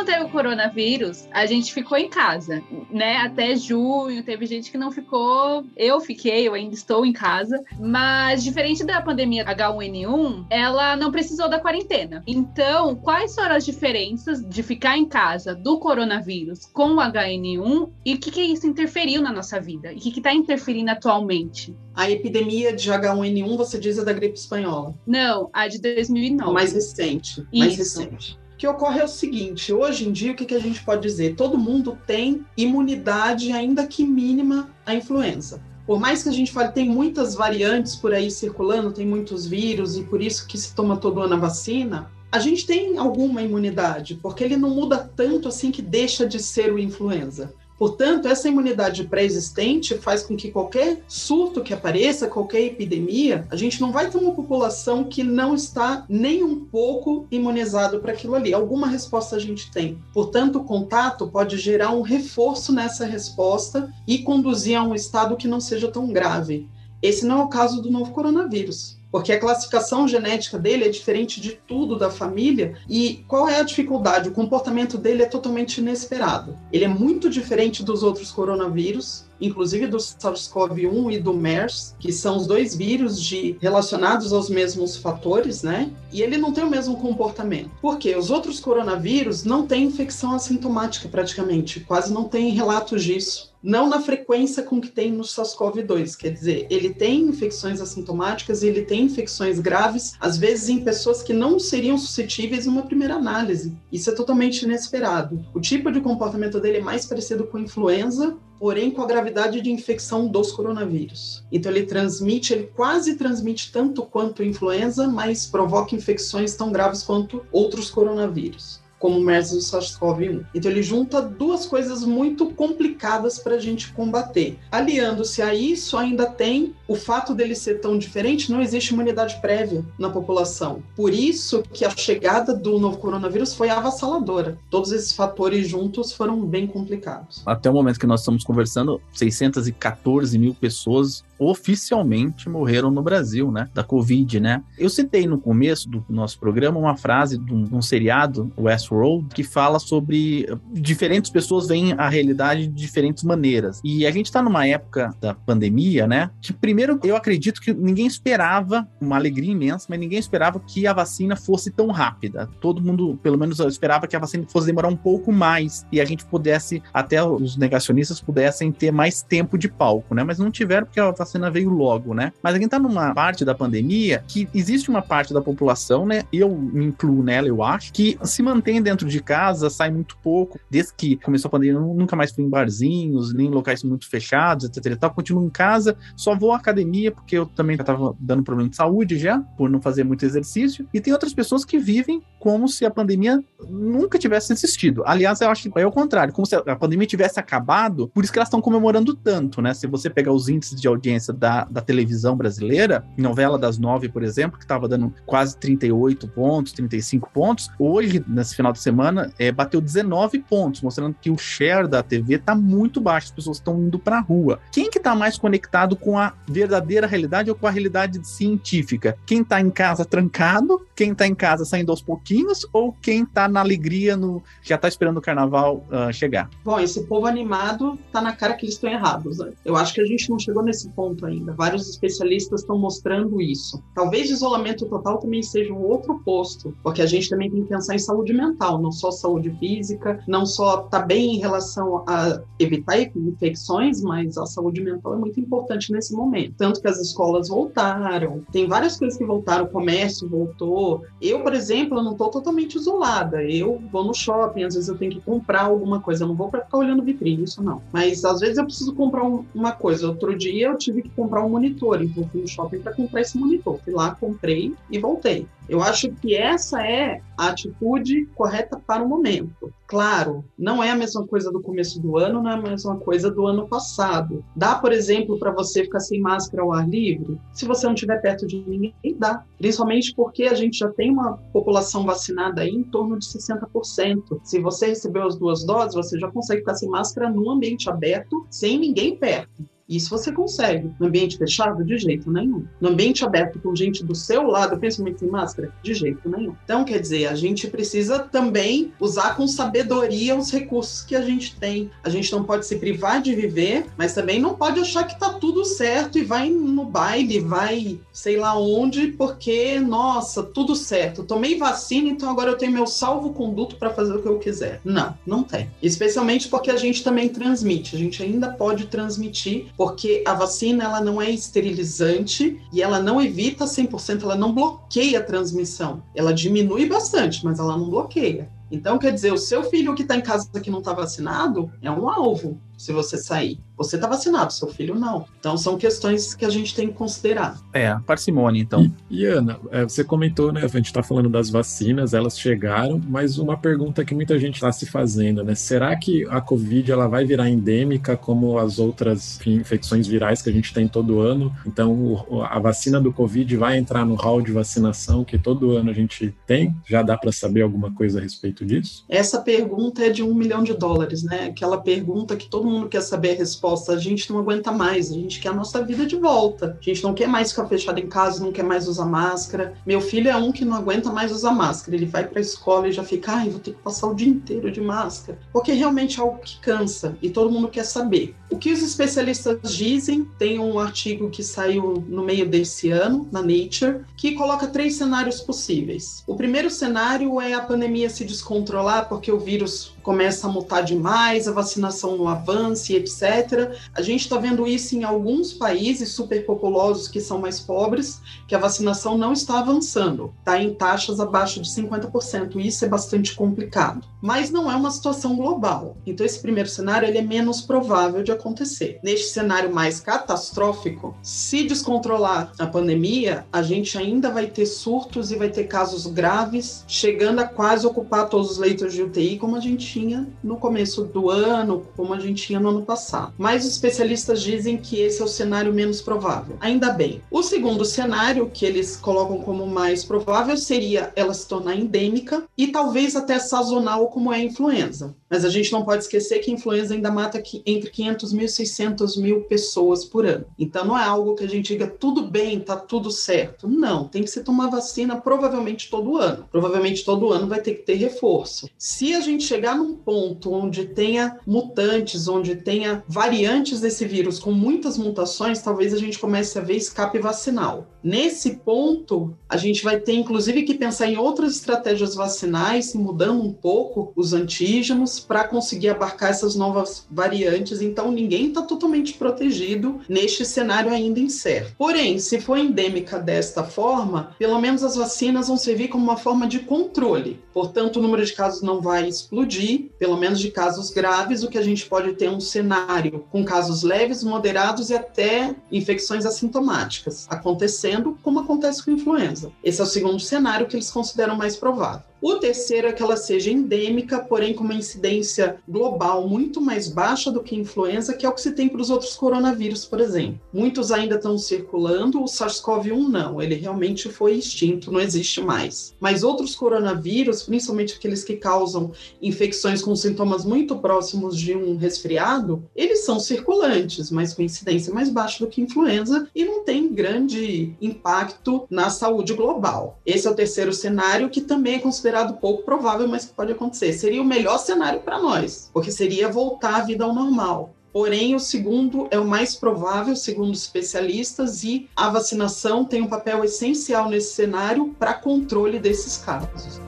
[0.00, 3.18] Conter o coronavírus, a gente ficou em casa, né?
[3.18, 5.64] Até junho, teve gente que não ficou.
[5.76, 7.62] Eu fiquei, eu ainda estou em casa.
[7.78, 12.22] Mas, diferente da pandemia H1N1, ela não precisou da quarentena.
[12.26, 18.14] Então, quais foram as diferenças de ficar em casa do coronavírus com o HN1 e
[18.14, 19.92] o que, que isso interferiu na nossa vida?
[19.92, 21.76] E o que está interferindo atualmente?
[21.94, 24.94] A epidemia de H1N1, você diz, é da gripe espanhola?
[25.06, 26.52] Não, a de 2009.
[26.52, 27.44] Mais recente.
[27.52, 30.84] Mais recente que ocorre é o seguinte: hoje em dia, o que, que a gente
[30.84, 31.34] pode dizer?
[31.34, 35.62] Todo mundo tem imunidade, ainda que mínima, à influenza.
[35.86, 39.96] Por mais que a gente fale, tem muitas variantes por aí circulando, tem muitos vírus,
[39.96, 44.20] e por isso que se toma todo ano a vacina, a gente tem alguma imunidade,
[44.22, 47.54] porque ele não muda tanto assim que deixa de ser o influenza.
[47.80, 53.80] Portanto, essa imunidade pré-existente faz com que qualquer surto que apareça, qualquer epidemia, a gente
[53.80, 58.52] não vai ter uma população que não está nem um pouco imunizado para aquilo ali.
[58.52, 59.98] Alguma resposta a gente tem.
[60.12, 65.48] Portanto, o contato pode gerar um reforço nessa resposta e conduzir a um estado que
[65.48, 66.68] não seja tão grave.
[67.00, 71.40] Esse não é o caso do novo coronavírus porque a classificação genética dele é diferente
[71.40, 72.76] de tudo da família.
[72.88, 74.28] E qual é a dificuldade?
[74.28, 76.56] O comportamento dele é totalmente inesperado.
[76.72, 82.36] Ele é muito diferente dos outros coronavírus, inclusive do SARS-CoV-1 e do MERS, que são
[82.36, 85.90] os dois vírus de, relacionados aos mesmos fatores, né?
[86.12, 87.70] E ele não tem o mesmo comportamento.
[87.80, 88.14] Por quê?
[88.16, 94.00] Os outros coronavírus não têm infecção assintomática praticamente, quase não tem relatos disso não na
[94.00, 99.02] frequência com que tem no SARS-CoV-2, quer dizer, ele tem infecções assintomáticas e ele tem
[99.02, 103.76] infecções graves, às vezes em pessoas que não seriam suscetíveis numa primeira análise.
[103.92, 105.44] Isso é totalmente inesperado.
[105.54, 109.70] O tipo de comportamento dele é mais parecido com influenza, porém com a gravidade de
[109.70, 111.44] infecção dos coronavírus.
[111.52, 117.44] Então ele transmite, ele quase transmite tanto quanto influenza, mas provoca infecções tão graves quanto
[117.52, 120.44] outros coronavírus como o MERS e o SARS-CoV-1.
[120.54, 124.58] Então ele junta duas coisas muito complicadas para a gente combater.
[124.70, 129.84] Aliando-se a isso, ainda tem o fato dele ser tão diferente, não existe imunidade prévia
[129.98, 130.82] na população.
[130.94, 134.58] Por isso que a chegada do novo coronavírus foi avassaladora.
[134.68, 137.42] Todos esses fatores juntos foram bem complicados.
[137.46, 143.68] Até o momento que nós estamos conversando, 614 mil pessoas oficialmente morreram no Brasil, né?
[143.72, 144.62] Da Covid, né?
[144.78, 149.28] Eu citei no começo do nosso programa uma frase de um, de um seriado, Westworld,
[149.34, 153.80] que fala sobre diferentes pessoas veem a realidade de diferentes maneiras.
[153.82, 156.30] E a gente está numa época da pandemia, né?
[156.42, 160.92] Que primeiro eu acredito que ninguém esperava uma alegria imensa, mas ninguém esperava que a
[160.92, 162.50] vacina fosse tão rápida.
[162.60, 166.04] Todo mundo, pelo menos, esperava que a vacina fosse demorar um pouco mais e a
[166.04, 170.22] gente pudesse, até os negacionistas pudessem ter mais tempo de palco, né?
[170.22, 172.32] Mas não tiveram porque a vacina vacina veio logo, né?
[172.42, 176.24] Mas a gente tá numa parte da pandemia que existe uma parte da população, né?
[176.32, 180.58] Eu me incluo nela, eu acho, que se mantém dentro de casa, sai muito pouco.
[180.70, 184.66] Desde que começou a pandemia, nunca mais fui em barzinhos, nem em locais muito fechados,
[184.66, 185.10] etc tal.
[185.10, 188.76] Continuo em casa, só vou à academia, porque eu também já tava dando problema de
[188.76, 190.86] saúde já, por não fazer muito exercício.
[190.92, 195.02] E tem outras pessoas que vivem como se a pandemia nunca tivesse existido.
[195.06, 198.32] Aliás, eu acho que é o contrário, como se a pandemia tivesse acabado, por isso
[198.32, 199.74] que elas estão comemorando tanto, né?
[199.74, 204.08] Se você pegar os índices de audiência audiência da, da televisão brasileira, novela das nove,
[204.08, 209.30] por exemplo, que estava dando quase 38 pontos, 35 pontos, hoje, nesse final de semana,
[209.38, 213.56] é, bateu 19 pontos, mostrando que o share da TV está muito baixo, as pessoas
[213.58, 214.58] estão indo para a rua.
[214.72, 219.16] Quem que está mais conectado com a verdadeira realidade ou com a realidade científica?
[219.26, 223.48] Quem está em casa trancado, quem está em casa saindo aos pouquinhos ou quem está
[223.48, 226.48] na alegria, no já está esperando o carnaval uh, chegar?
[226.64, 229.38] Bom, esse povo animado tá na cara que eles estão errados.
[229.38, 229.52] Né?
[229.64, 231.52] Eu acho que a gente não chegou nesse ponto ponto ainda.
[231.52, 233.82] Vários especialistas estão mostrando isso.
[233.94, 237.94] Talvez isolamento total também seja um outro posto, porque a gente também tem que pensar
[237.94, 243.00] em saúde mental, não só saúde física, não só tá bem em relação a evitar
[243.00, 246.54] infecções, mas a saúde mental é muito importante nesse momento.
[246.56, 251.02] Tanto que as escolas voltaram, tem várias coisas que voltaram, o comércio voltou.
[251.20, 253.42] Eu, por exemplo, não estou totalmente isolada.
[253.42, 256.48] Eu vou no shopping, às vezes eu tenho que comprar alguma coisa, eu não vou
[256.48, 257.82] para ficar olhando vitrine, isso não.
[257.92, 260.08] Mas às vezes eu preciso comprar uma coisa.
[260.08, 263.20] Outro dia eu tive tive que comprar um monitor, então fui no shopping para comprar
[263.20, 263.78] esse monitor.
[263.84, 265.46] Fui lá, comprei e voltei.
[265.68, 269.72] Eu acho que essa é a atitude correta para o momento.
[269.86, 273.30] Claro, não é a mesma coisa do começo do ano, não é a mesma coisa
[273.30, 274.44] do ano passado.
[274.56, 277.38] Dá, por exemplo, para você ficar sem máscara ao ar livre?
[277.52, 279.44] Se você não estiver perto de ninguém, dá.
[279.58, 284.40] Principalmente porque a gente já tem uma população vacinada aí em torno de 60%.
[284.42, 288.44] Se você recebeu as duas doses, você já consegue ficar sem máscara num ambiente aberto,
[288.50, 289.64] sem ninguém perto.
[289.90, 290.92] Isso você consegue.
[291.00, 292.64] No ambiente fechado, de jeito nenhum.
[292.80, 296.54] No ambiente aberto, com gente do seu lado, principalmente sem máscara, de jeito nenhum.
[296.64, 301.56] Então, quer dizer, a gente precisa também usar com sabedoria os recursos que a gente
[301.56, 301.90] tem.
[302.04, 305.30] A gente não pode se privar de viver, mas também não pode achar que tá
[305.32, 311.24] tudo certo e vai no baile, vai sei lá onde, porque, nossa, tudo certo.
[311.24, 314.80] Tomei vacina, então agora eu tenho meu salvo-conduto para fazer o que eu quiser.
[314.84, 315.68] Não, não tem.
[315.82, 317.96] Especialmente porque a gente também transmite.
[317.96, 323.18] A gente ainda pode transmitir porque a vacina ela não é esterilizante e ela não
[323.18, 326.02] evita 100%, ela não bloqueia a transmissão.
[326.14, 328.50] Ela diminui bastante, mas ela não bloqueia.
[328.70, 331.90] Então, quer dizer, o seu filho que está em casa que não está vacinado é
[331.90, 333.60] um alvo se você sair.
[333.76, 335.26] Você está vacinado, seu filho não.
[335.38, 337.60] Então são questões que a gente tem que considerar.
[337.74, 338.90] É, parcimônia, então.
[339.10, 340.64] E, e Ana, é, você comentou, né?
[340.64, 344.72] A gente está falando das vacinas, elas chegaram, mas uma pergunta que muita gente está
[344.72, 345.54] se fazendo, né?
[345.54, 350.48] Será que a Covid ela vai virar endêmica como as outras enfim, infecções virais que
[350.48, 351.54] a gente tem todo ano?
[351.66, 355.94] Então a vacina do Covid vai entrar no hall de vacinação que todo ano a
[355.94, 356.74] gente tem?
[356.88, 359.04] Já dá para saber alguma coisa a respeito disso?
[359.06, 361.46] Essa pergunta é de um milhão de dólares, né?
[361.46, 363.92] Aquela pergunta que todo mundo quer saber a resposta.
[363.92, 366.78] A gente não aguenta mais, a gente quer a nossa vida de volta.
[366.80, 369.74] A gente não quer mais ficar fechado em casa, não quer mais usar máscara.
[369.84, 371.96] Meu filho é um que não aguenta mais usar máscara.
[371.96, 374.28] Ele vai para a escola e já fica, ai, vou ter que passar o dia
[374.28, 375.38] inteiro de máscara.
[375.52, 378.34] Porque realmente é algo que cansa e todo mundo quer saber.
[378.50, 383.40] O que os especialistas dizem, tem um artigo que saiu no meio desse ano, na
[383.40, 386.24] Nature, que coloca três cenários possíveis.
[386.26, 391.46] O primeiro cenário é a pandemia se descontrolar porque o vírus começa a mutar demais,
[391.46, 393.78] a vacinação não avança, etc.
[393.94, 398.58] A gente está vendo isso em alguns países superpopulosos que são mais pobres, que a
[398.58, 402.56] vacinação não está avançando, está em taxas abaixo de 50%.
[402.56, 404.06] Isso é bastante complicado.
[404.20, 405.96] Mas não é uma situação global.
[406.04, 408.98] Então esse primeiro cenário ele é menos provável de acontecer.
[409.02, 415.36] Neste cenário mais catastrófico, se descontrolar a pandemia, a gente ainda vai ter surtos e
[415.36, 419.60] vai ter casos graves, chegando a quase ocupar todos os leitos de UTI, como a
[419.60, 423.32] gente tinha no começo do ano, como a gente tinha no ano passado.
[423.38, 426.56] Mas os especialistas dizem que esse é o cenário menos provável.
[426.60, 427.22] Ainda bem.
[427.30, 432.68] O segundo cenário, que eles colocam como mais provável, seria ela se tornar endêmica e
[432.68, 435.14] talvez até sazonal, como é a influenza.
[435.30, 438.48] Mas a gente não pode esquecer que a influenza ainda mata entre 500 mil e
[438.48, 440.44] 600 mil pessoas por ano.
[440.58, 443.68] Então não é algo que a gente diga tudo bem, tá tudo certo.
[443.68, 446.48] Não, tem que se tomar vacina provavelmente todo ano.
[446.50, 448.68] Provavelmente todo ano vai ter que ter reforço.
[448.76, 454.50] Se a gente chegar num ponto onde tenha mutantes, onde tenha variantes desse vírus com
[454.50, 457.86] muitas mutações, talvez a gente comece a ver escape vacinal.
[458.02, 463.52] Nesse ponto, a gente vai ter inclusive que pensar em outras estratégias vacinais, mudando um
[463.52, 467.80] pouco os antígenos para conseguir abarcar essas novas variantes.
[467.80, 471.74] Então, ninguém está totalmente protegido neste cenário ainda incerto.
[471.76, 476.46] Porém, se for endêmica desta forma, pelo menos as vacinas vão servir como uma forma
[476.46, 477.40] de controle.
[477.52, 481.58] Portanto, o número de casos não vai explodir, pelo menos de casos graves, o que
[481.58, 488.18] a gente pode ter um cenário com casos leves, moderados e até infecções assintomáticas acontecendo,
[488.22, 489.52] como acontece com influenza.
[489.62, 492.09] Esse é o segundo cenário que eles consideram mais provável.
[492.22, 497.30] O terceiro é que ela seja endêmica, porém com uma incidência global muito mais baixa
[497.30, 500.00] do que a influenza, que é o que se tem para os outros coronavírus, por
[500.00, 500.38] exemplo.
[500.52, 505.94] Muitos ainda estão circulando, o SARS-CoV-1 não, ele realmente foi extinto, não existe mais.
[505.98, 512.62] Mas outros coronavírus, principalmente aqueles que causam infecções com sintomas muito próximos de um resfriado,
[512.76, 516.92] eles são circulantes, mas com incidência mais baixa do que a influenza e não tem
[516.92, 519.98] grande impacto na saúde global.
[520.04, 523.52] Esse é o terceiro cenário que também é considerado considerado pouco provável, mas que pode
[523.52, 523.92] acontecer.
[523.92, 527.74] Seria o melhor cenário para nós, porque seria voltar à vida ao normal.
[527.92, 533.44] Porém, o segundo é o mais provável, segundo especialistas, e a vacinação tem um papel
[533.44, 536.80] essencial nesse cenário para controle desses casos.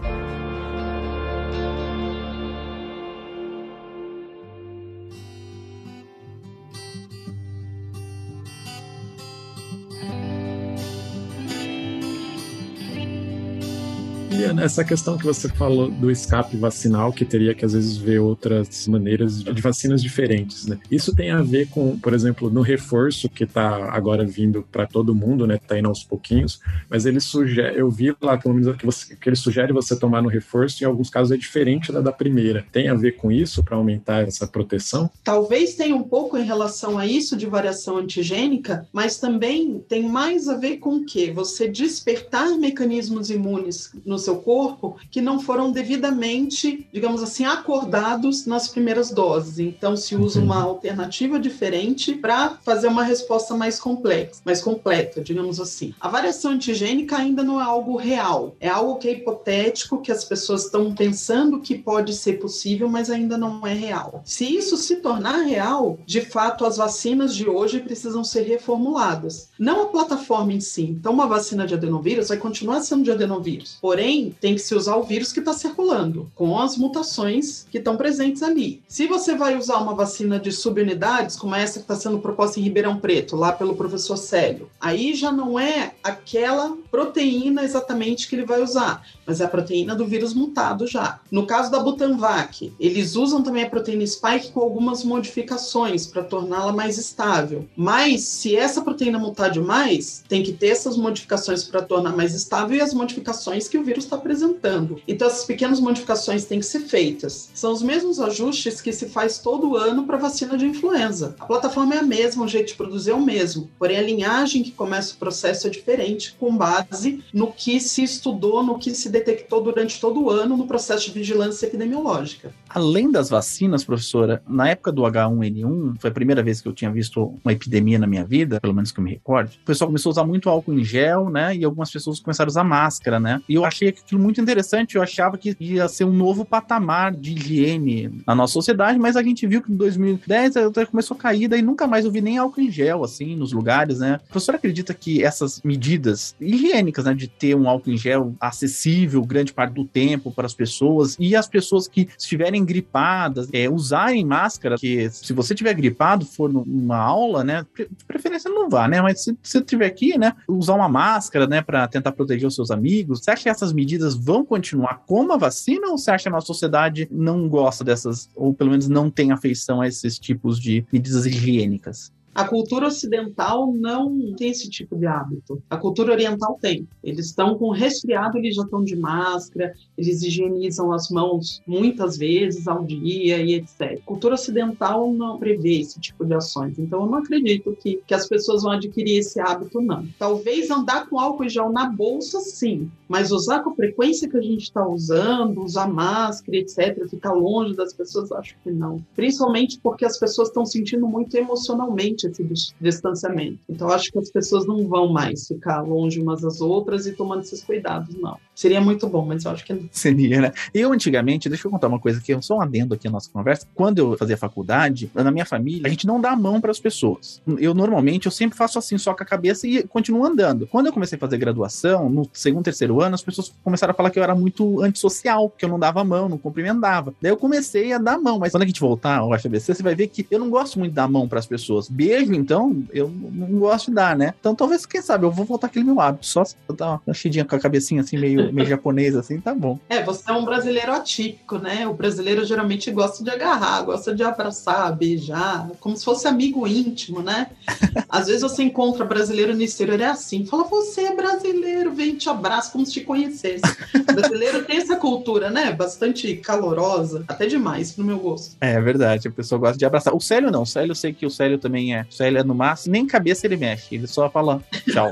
[14.62, 18.86] Essa questão que você falou do escape vacinal, que teria que às vezes ver outras
[18.86, 20.78] maneiras de, vacinas diferentes, né?
[20.90, 25.14] Isso tem a ver com, por exemplo, no reforço que está agora vindo para todo
[25.14, 25.58] mundo, né?
[25.66, 29.28] Tá indo aos pouquinhos, mas ele sugere, eu vi lá pelo menos que, você, que
[29.28, 32.66] ele sugere você tomar no reforço, em alguns casos é diferente da da primeira.
[32.70, 35.10] Tem a ver com isso para aumentar essa proteção?
[35.24, 40.48] Talvez tenha um pouco em relação a isso de variação antigênica, mas também tem mais
[40.48, 41.32] a ver com o quê?
[41.32, 48.68] Você despertar mecanismos imunes no seu corpo que não foram devidamente, digamos assim, acordados nas
[48.68, 49.58] primeiras doses.
[49.58, 55.60] Então, se usa uma alternativa diferente para fazer uma resposta mais complexa, mais completa, digamos
[55.60, 55.94] assim.
[56.00, 60.24] A variação antigênica ainda não é algo real, é algo que é hipotético, que as
[60.24, 64.22] pessoas estão pensando que pode ser possível, mas ainda não é real.
[64.24, 69.48] Se isso se tornar real, de fato, as vacinas de hoje precisam ser reformuladas.
[69.58, 70.82] Não a plataforma em si.
[70.82, 73.78] Então, uma vacina de adenovírus vai continuar sendo de adenovírus.
[73.80, 77.78] Porém, Porém, tem que se usar o vírus que está circulando, com as mutações que
[77.78, 78.82] estão presentes ali.
[78.86, 82.62] Se você vai usar uma vacina de subunidades, como essa que está sendo proposta em
[82.62, 88.44] Ribeirão Preto, lá pelo professor Célio, aí já não é aquela proteína exatamente que ele
[88.44, 91.18] vai usar, mas é a proteína do vírus mutado já.
[91.30, 96.72] No caso da Butanvac, eles usam também a proteína spike com algumas modificações para torná-la
[96.72, 97.66] mais estável.
[97.74, 102.76] Mas se essa proteína mutar demais, tem que ter essas modificações para tornar mais estável
[102.76, 105.00] e as modificações que o vírus está apresentando.
[105.06, 107.50] Então essas pequenas modificações têm que ser feitas.
[107.54, 111.34] São os mesmos ajustes que se faz todo ano para vacina de influenza.
[111.38, 114.62] A plataforma é a mesma, o jeito de produzir é o mesmo, porém a linhagem
[114.62, 119.08] que começa o processo é diferente com base no que se estudou, no que se
[119.08, 122.52] detectou durante todo o ano no processo de vigilância epidemiológica.
[122.68, 126.90] Além das vacinas, professora, na época do H1N1, foi a primeira vez que eu tinha
[126.90, 130.10] visto uma epidemia na minha vida, pelo menos que eu me recorde, o pessoal começou
[130.10, 131.54] a usar muito álcool em gel, né?
[131.54, 133.42] E algumas pessoas começaram a usar máscara, né?
[133.48, 137.32] E eu achei aquilo muito interessante, eu achava que ia ser um novo patamar de
[137.32, 140.54] higiene na nossa sociedade, mas a gente viu que em 2010
[140.90, 143.98] começou a cair, daí nunca mais eu vi nem álcool em gel, assim, nos lugares,
[143.98, 144.20] né?
[144.24, 149.22] O professor acredita que essas medidas higiênicas, né, de ter um álcool em gel acessível
[149.24, 154.24] grande parte do tempo para as pessoas e as pessoas que estiverem gripadas, é, usarem
[154.24, 159.00] máscara, que se você tiver gripado, for numa aula, né, de preferência não vá, né,
[159.00, 162.70] mas se você tiver aqui, né, usar uma máscara, né, para tentar proteger os seus
[162.70, 163.81] amigos, você acha que essas medidas
[164.14, 168.28] vão continuar como a vacina ou você acha que a nossa sociedade não gosta dessas,
[168.34, 172.12] ou pelo menos não tem afeição a esses tipos de medidas higiênicas?
[172.34, 175.62] A cultura ocidental não tem esse tipo de hábito.
[175.68, 176.88] A cultura oriental tem.
[177.04, 182.66] Eles estão com resfriado, eles já estão de máscara, eles higienizam as mãos muitas vezes
[182.66, 183.98] ao dia e etc.
[184.00, 186.78] A cultura ocidental não prevê esse tipo de ações.
[186.78, 190.06] Então, eu não acredito que, que as pessoas vão adquirir esse hábito, não.
[190.18, 192.90] Talvez andar com álcool gel na bolsa, sim.
[193.06, 197.74] Mas usar com a frequência que a gente está usando, usar máscara, etc., ficar longe
[197.74, 199.04] das pessoas, acho que não.
[199.14, 203.58] Principalmente porque as pessoas estão sentindo muito emocionalmente esse distanciamento.
[203.68, 207.42] Então, acho que as pessoas não vão mais ficar longe umas das outras e tomando
[207.42, 208.38] esses cuidados, não.
[208.54, 209.88] Seria muito bom, mas eu acho que não.
[209.92, 210.52] Seria, né?
[210.74, 213.66] Eu, antigamente, deixa eu contar uma coisa aqui, só um adendo aqui na nossa conversa.
[213.74, 216.78] Quando eu fazia faculdade, na minha família, a gente não dá a mão para as
[216.78, 217.40] pessoas.
[217.58, 220.66] Eu, normalmente, eu sempre faço assim, só com a cabeça e continuo andando.
[220.66, 224.10] Quando eu comecei a fazer graduação, no segundo, terceiro ano, as pessoas começaram a falar
[224.10, 227.14] que eu era muito antissocial, que eu não dava a mão, não cumprimentava.
[227.20, 229.82] Daí eu comecei a dar a mão, mas quando a gente voltar ao FBC, você
[229.82, 231.88] vai ver que eu não gosto muito de dar a mão para as pessoas.
[231.88, 234.34] Beijo, então, eu não gosto de dar, né?
[234.38, 236.42] Então, talvez, quem sabe, eu vou voltar aquele meu hábito, só
[236.76, 239.78] dar uma mexidinha com a cabecinha assim, meio, meio japonês, assim, tá bom.
[239.88, 241.86] É, você é um brasileiro atípico, né?
[241.86, 247.20] O brasileiro geralmente gosta de agarrar, gosta de abraçar, beijar, como se fosse amigo íntimo,
[247.22, 247.48] né?
[248.08, 252.28] Às vezes você encontra brasileiro no exterior, é assim, fala, você é brasileiro, vem te
[252.28, 253.62] abraça como se te conhecesse.
[253.94, 255.72] O brasileiro tem essa cultura, né?
[255.72, 258.56] Bastante calorosa, até demais, pro meu gosto.
[258.60, 260.14] É, é verdade, a pessoa gosta de abraçar.
[260.14, 262.06] O Célio não, o Célio eu sei que o Célio também é.
[262.08, 265.10] O Célio é no máximo, nem cabeça ele mexe, ele só fala tchau.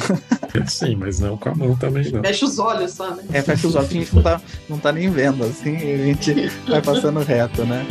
[0.66, 2.22] Sim, mas não com a mão também não.
[2.22, 3.24] Fecha os olhos só, né?
[3.32, 6.48] É, fecha os olhos, a gente não tá, não tá nem vendo, assim, a gente
[6.68, 7.86] vai passando reto, né?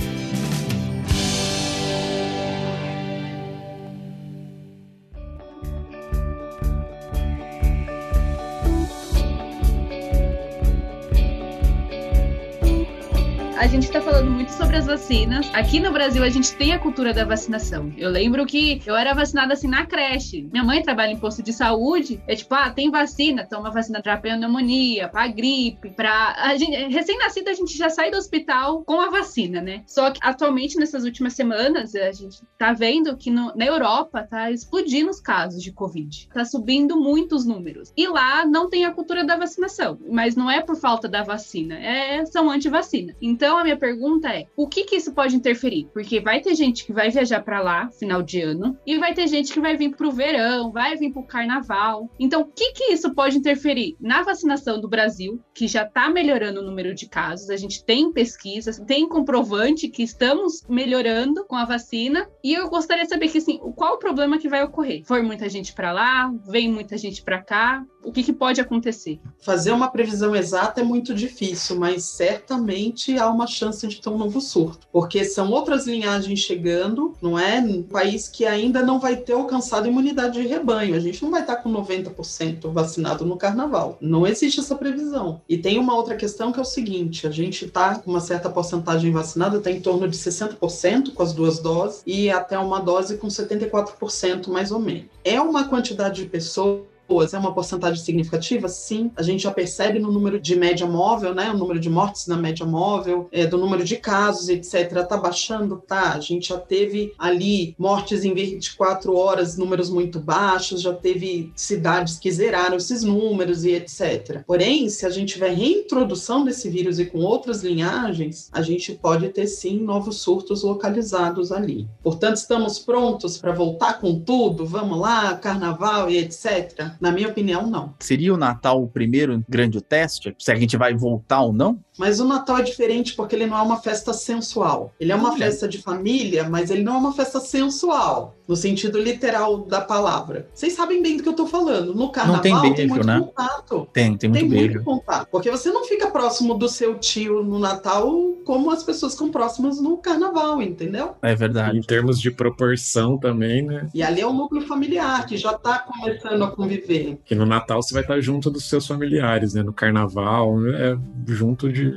[13.60, 15.52] A gente está falando muito sobre as vacinas.
[15.54, 17.92] Aqui no Brasil, a gente tem a cultura da vacinação.
[17.98, 20.48] Eu lembro que eu era vacinada assim na creche.
[20.50, 22.24] Minha mãe trabalha em posto de saúde.
[22.26, 26.36] É tipo, ah, tem vacina, toma vacina pra pneumonia, pra gripe, pra.
[26.38, 29.84] A gente, recém-nascida, a gente já sai do hospital com a vacina, né?
[29.86, 34.50] Só que atualmente, nessas últimas semanas, a gente tá vendo que no, na Europa tá
[34.50, 36.30] explodindo os casos de Covid.
[36.34, 37.92] Tá subindo muitos números.
[37.98, 40.00] E lá não tem a cultura da vacinação.
[40.10, 43.14] Mas não é por falta da vacina, é, são anti-vacina.
[43.22, 45.88] Então, a minha pergunta é: o que que isso pode interferir?
[45.94, 49.28] Porque vai ter gente que vai viajar para lá, final de ano, e vai ter
[49.28, 52.10] gente que vai vir pro verão, vai vir pro carnaval.
[52.20, 56.62] Então, o que que isso pode interferir na vacinação do Brasil, que já está melhorando
[56.62, 57.50] o número de casos?
[57.50, 62.30] A gente tem pesquisas, tem comprovante que estamos melhorando com a vacina.
[62.44, 65.04] E eu gostaria de saber que assim, qual o problema que vai ocorrer?
[65.06, 67.86] Foi muita gente para lá, vem muita gente para cá.
[68.04, 69.20] O que, que pode acontecer?
[69.44, 74.18] Fazer uma previsão exata é muito difícil, mas certamente há uma chance de ter um
[74.18, 77.60] novo surto, porque são outras linhagens chegando, não é?
[77.60, 80.96] Um país que ainda não vai ter alcançado imunidade de rebanho.
[80.96, 83.98] A gente não vai estar com 90% vacinado no carnaval.
[84.02, 85.42] Não existe essa previsão.
[85.48, 88.50] E tem uma outra questão que é o seguinte: a gente está com uma certa
[88.50, 93.18] porcentagem vacinada, está em torno de 60% com as duas doses, e até uma dose
[93.18, 95.06] com 74% mais ou menos.
[95.24, 98.70] É uma quantidade de pessoas pessoas é uma porcentagem significativa?
[98.70, 99.12] Sim.
[99.16, 101.50] A gente já percebe no número de média móvel, né?
[101.52, 105.06] O número de mortes na média móvel, é, do número de casos, etc.
[105.08, 105.82] Tá baixando?
[105.88, 106.14] Tá.
[106.14, 112.20] A gente já teve ali mortes em 24 horas, números muito baixos, já teve cidades
[112.20, 114.44] que zeraram esses números e etc.
[114.46, 119.30] Porém, se a gente tiver reintrodução desse vírus e com outras linhagens, a gente pode
[119.30, 121.88] ter sim novos surtos localizados ali.
[122.04, 124.66] Portanto, estamos prontos para voltar com tudo?
[124.66, 126.99] Vamos lá, carnaval e etc?
[127.00, 127.94] Na minha opinião, não.
[128.00, 130.36] Seria o Natal o primeiro grande teste?
[130.38, 131.80] Se a gente vai voltar ou não?
[132.00, 134.94] Mas o Natal é diferente porque ele não é uma festa sensual.
[135.00, 135.38] Ele é uma Olha.
[135.38, 140.48] festa de família, mas ele não é uma festa sensual, no sentido literal da palavra.
[140.54, 141.94] Vocês sabem bem do que eu tô falando.
[141.94, 143.20] No carnaval tem tem, beijo, muito né?
[143.20, 143.88] contato.
[143.92, 144.74] Tem, tem muito Tem beijo.
[144.76, 145.28] muito contato.
[145.30, 148.10] Porque você não fica próximo do seu tio no Natal
[148.46, 151.16] como as pessoas ficam próximas no carnaval, entendeu?
[151.22, 151.78] É verdade.
[151.78, 153.88] Em termos de proporção também, né?
[153.94, 157.20] E ali é o núcleo familiar que já tá começando a conviver.
[157.26, 159.64] Que no Natal você vai estar junto dos seus familiares, né?
[159.64, 160.98] No Carnaval, é
[161.28, 161.89] junto de,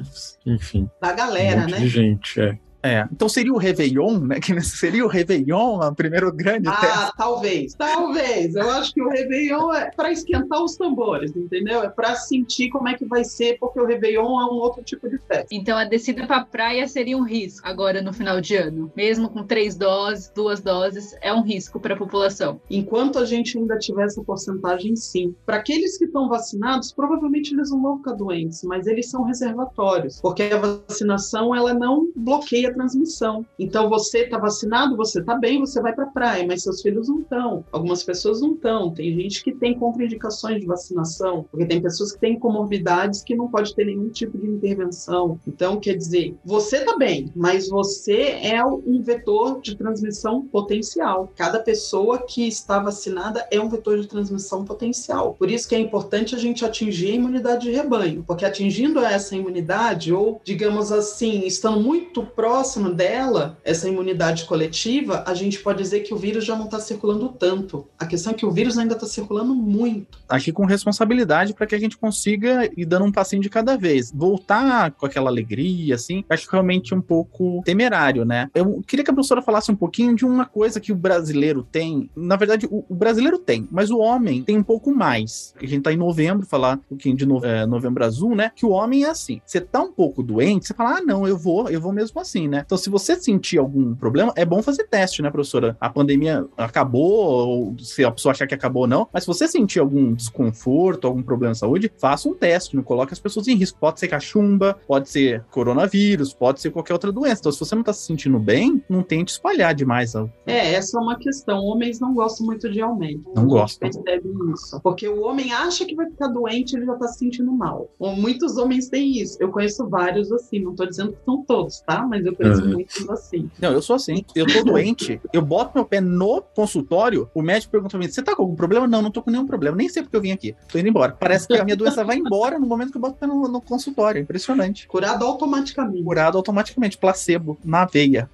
[0.47, 1.79] enfim, Da um galera, monte né?
[1.81, 2.59] de gente, é.
[2.83, 3.07] É.
[3.13, 4.41] Então seria o Réveillon, né?
[4.41, 6.87] Que seria o Réveillon, o primeiro grande teste.
[6.87, 8.55] Ah, talvez, talvez.
[8.55, 11.83] Eu acho que o Réveillon é para esquentar os tambores, entendeu?
[11.83, 15.09] É para sentir como é que vai ser, porque o Réveillon é um outro tipo
[15.09, 15.47] de festa.
[15.51, 18.91] Então a descida pra praia seria um risco agora no final de ano.
[18.97, 22.61] Mesmo com três doses, duas doses, é um risco para a população.
[22.69, 25.35] Enquanto a gente ainda tiver essa porcentagem, sim.
[25.47, 30.21] Para aqueles que estão vacinados, provavelmente eles não vão ficar doentes, mas eles são reservatórios,
[30.21, 33.45] porque a vacinação ela não bloqueia transmissão.
[33.59, 37.09] Então você está vacinado, você está bem, você vai para a praia, mas seus filhos
[37.09, 37.65] não estão.
[37.73, 38.91] Algumas pessoas não estão.
[38.91, 43.49] Tem gente que tem contraindicações de vacinação, porque tem pessoas que têm comorbidades que não
[43.49, 45.39] pode ter nenhum tipo de intervenção.
[45.47, 51.33] Então, quer dizer, você está bem, mas você é um vetor de transmissão potencial.
[51.37, 55.35] Cada pessoa que está vacinada é um vetor de transmissão potencial.
[55.39, 59.37] Por isso que é importante a gente atingir a imunidade de rebanho, porque atingindo essa
[59.37, 62.62] imunidade, ou digamos assim, estando muito próximo
[62.95, 67.29] dela, essa imunidade coletiva, a gente pode dizer que o vírus já não está circulando
[67.29, 67.87] tanto.
[67.99, 70.19] A questão é que o vírus ainda está circulando muito.
[70.29, 74.13] Aqui com responsabilidade para que a gente consiga ir dando um passinho de cada vez.
[74.15, 78.49] Voltar com aquela alegria, assim, acho realmente um pouco temerário, né?
[78.55, 82.11] Eu queria que a professora falasse um pouquinho de uma coisa que o brasileiro tem.
[82.17, 85.55] Na verdade, o, brasileiro tem, mas o homem tem um pouco mais.
[85.61, 88.51] A gente tá em novembro, falar um pouquinho de é, novembro azul, né?
[88.55, 89.41] Que o homem é assim.
[89.45, 92.49] Você tá um pouco doente, você fala, ah, não, eu vou, eu vou mesmo assim,
[92.53, 92.63] né?
[92.65, 95.77] Então, se você sentir algum problema, é bom fazer teste, né, professora?
[95.81, 99.49] A pandemia acabou, ou se a pessoa achar que acabou ou não, mas se você
[99.49, 103.57] sentir algum desconforto, algum problema de saúde, faça um teste, não coloque as pessoas em
[103.57, 103.79] risco.
[103.81, 107.41] Pode ser cachumba, pode ser coronavírus, pode ser qualquer outra doença.
[107.41, 110.13] Então, se você não tá se sentindo bem, não tente espalhar demais.
[110.47, 111.61] É, essa é uma questão.
[111.61, 113.25] Homens não gostam muito de aumento.
[113.35, 113.89] Não gostam.
[113.89, 114.81] percebe isso.
[114.83, 117.89] Porque o homem acha que vai ficar doente, ele já tá se sentindo mal.
[117.99, 119.39] Ou muitos homens têm isso.
[119.41, 122.07] Eu conheço vários assim, não tô dizendo que são todos, tá?
[122.07, 123.13] Mas eu Uhum.
[123.13, 123.51] assim.
[123.61, 124.25] Não, eu sou assim.
[124.35, 128.23] Eu tô doente, eu boto meu pé no consultório, o médico pergunta pra mim: você
[128.23, 128.87] tá com algum problema?
[128.87, 129.77] Não, não tô com nenhum problema.
[129.77, 130.55] Nem sei porque eu vim aqui.
[130.71, 131.17] Tô indo embora.
[131.19, 133.49] Parece que a minha doença vai embora no momento que eu boto o pé no,
[133.49, 134.21] no consultório.
[134.21, 134.87] Impressionante.
[134.87, 136.05] Curado automaticamente.
[136.05, 138.29] Curado automaticamente, placebo, na veia.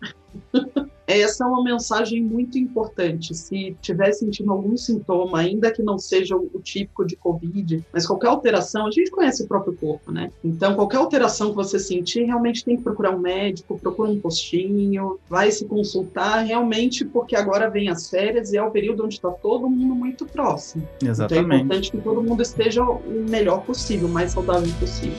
[1.08, 3.34] Essa é uma mensagem muito importante.
[3.34, 8.28] Se tiver sentindo algum sintoma, ainda que não seja o típico de Covid, mas qualquer
[8.28, 10.30] alteração, a gente conhece o próprio corpo, né?
[10.44, 15.18] Então, qualquer alteração que você sentir, realmente tem que procurar um médico, procura um postinho,
[15.30, 19.30] vai se consultar, realmente, porque agora vem as férias e é o período onde está
[19.30, 20.86] todo mundo muito próximo.
[20.96, 21.64] Então é Exatamente.
[21.64, 25.16] importante que todo mundo esteja o melhor possível, o mais saudável possível.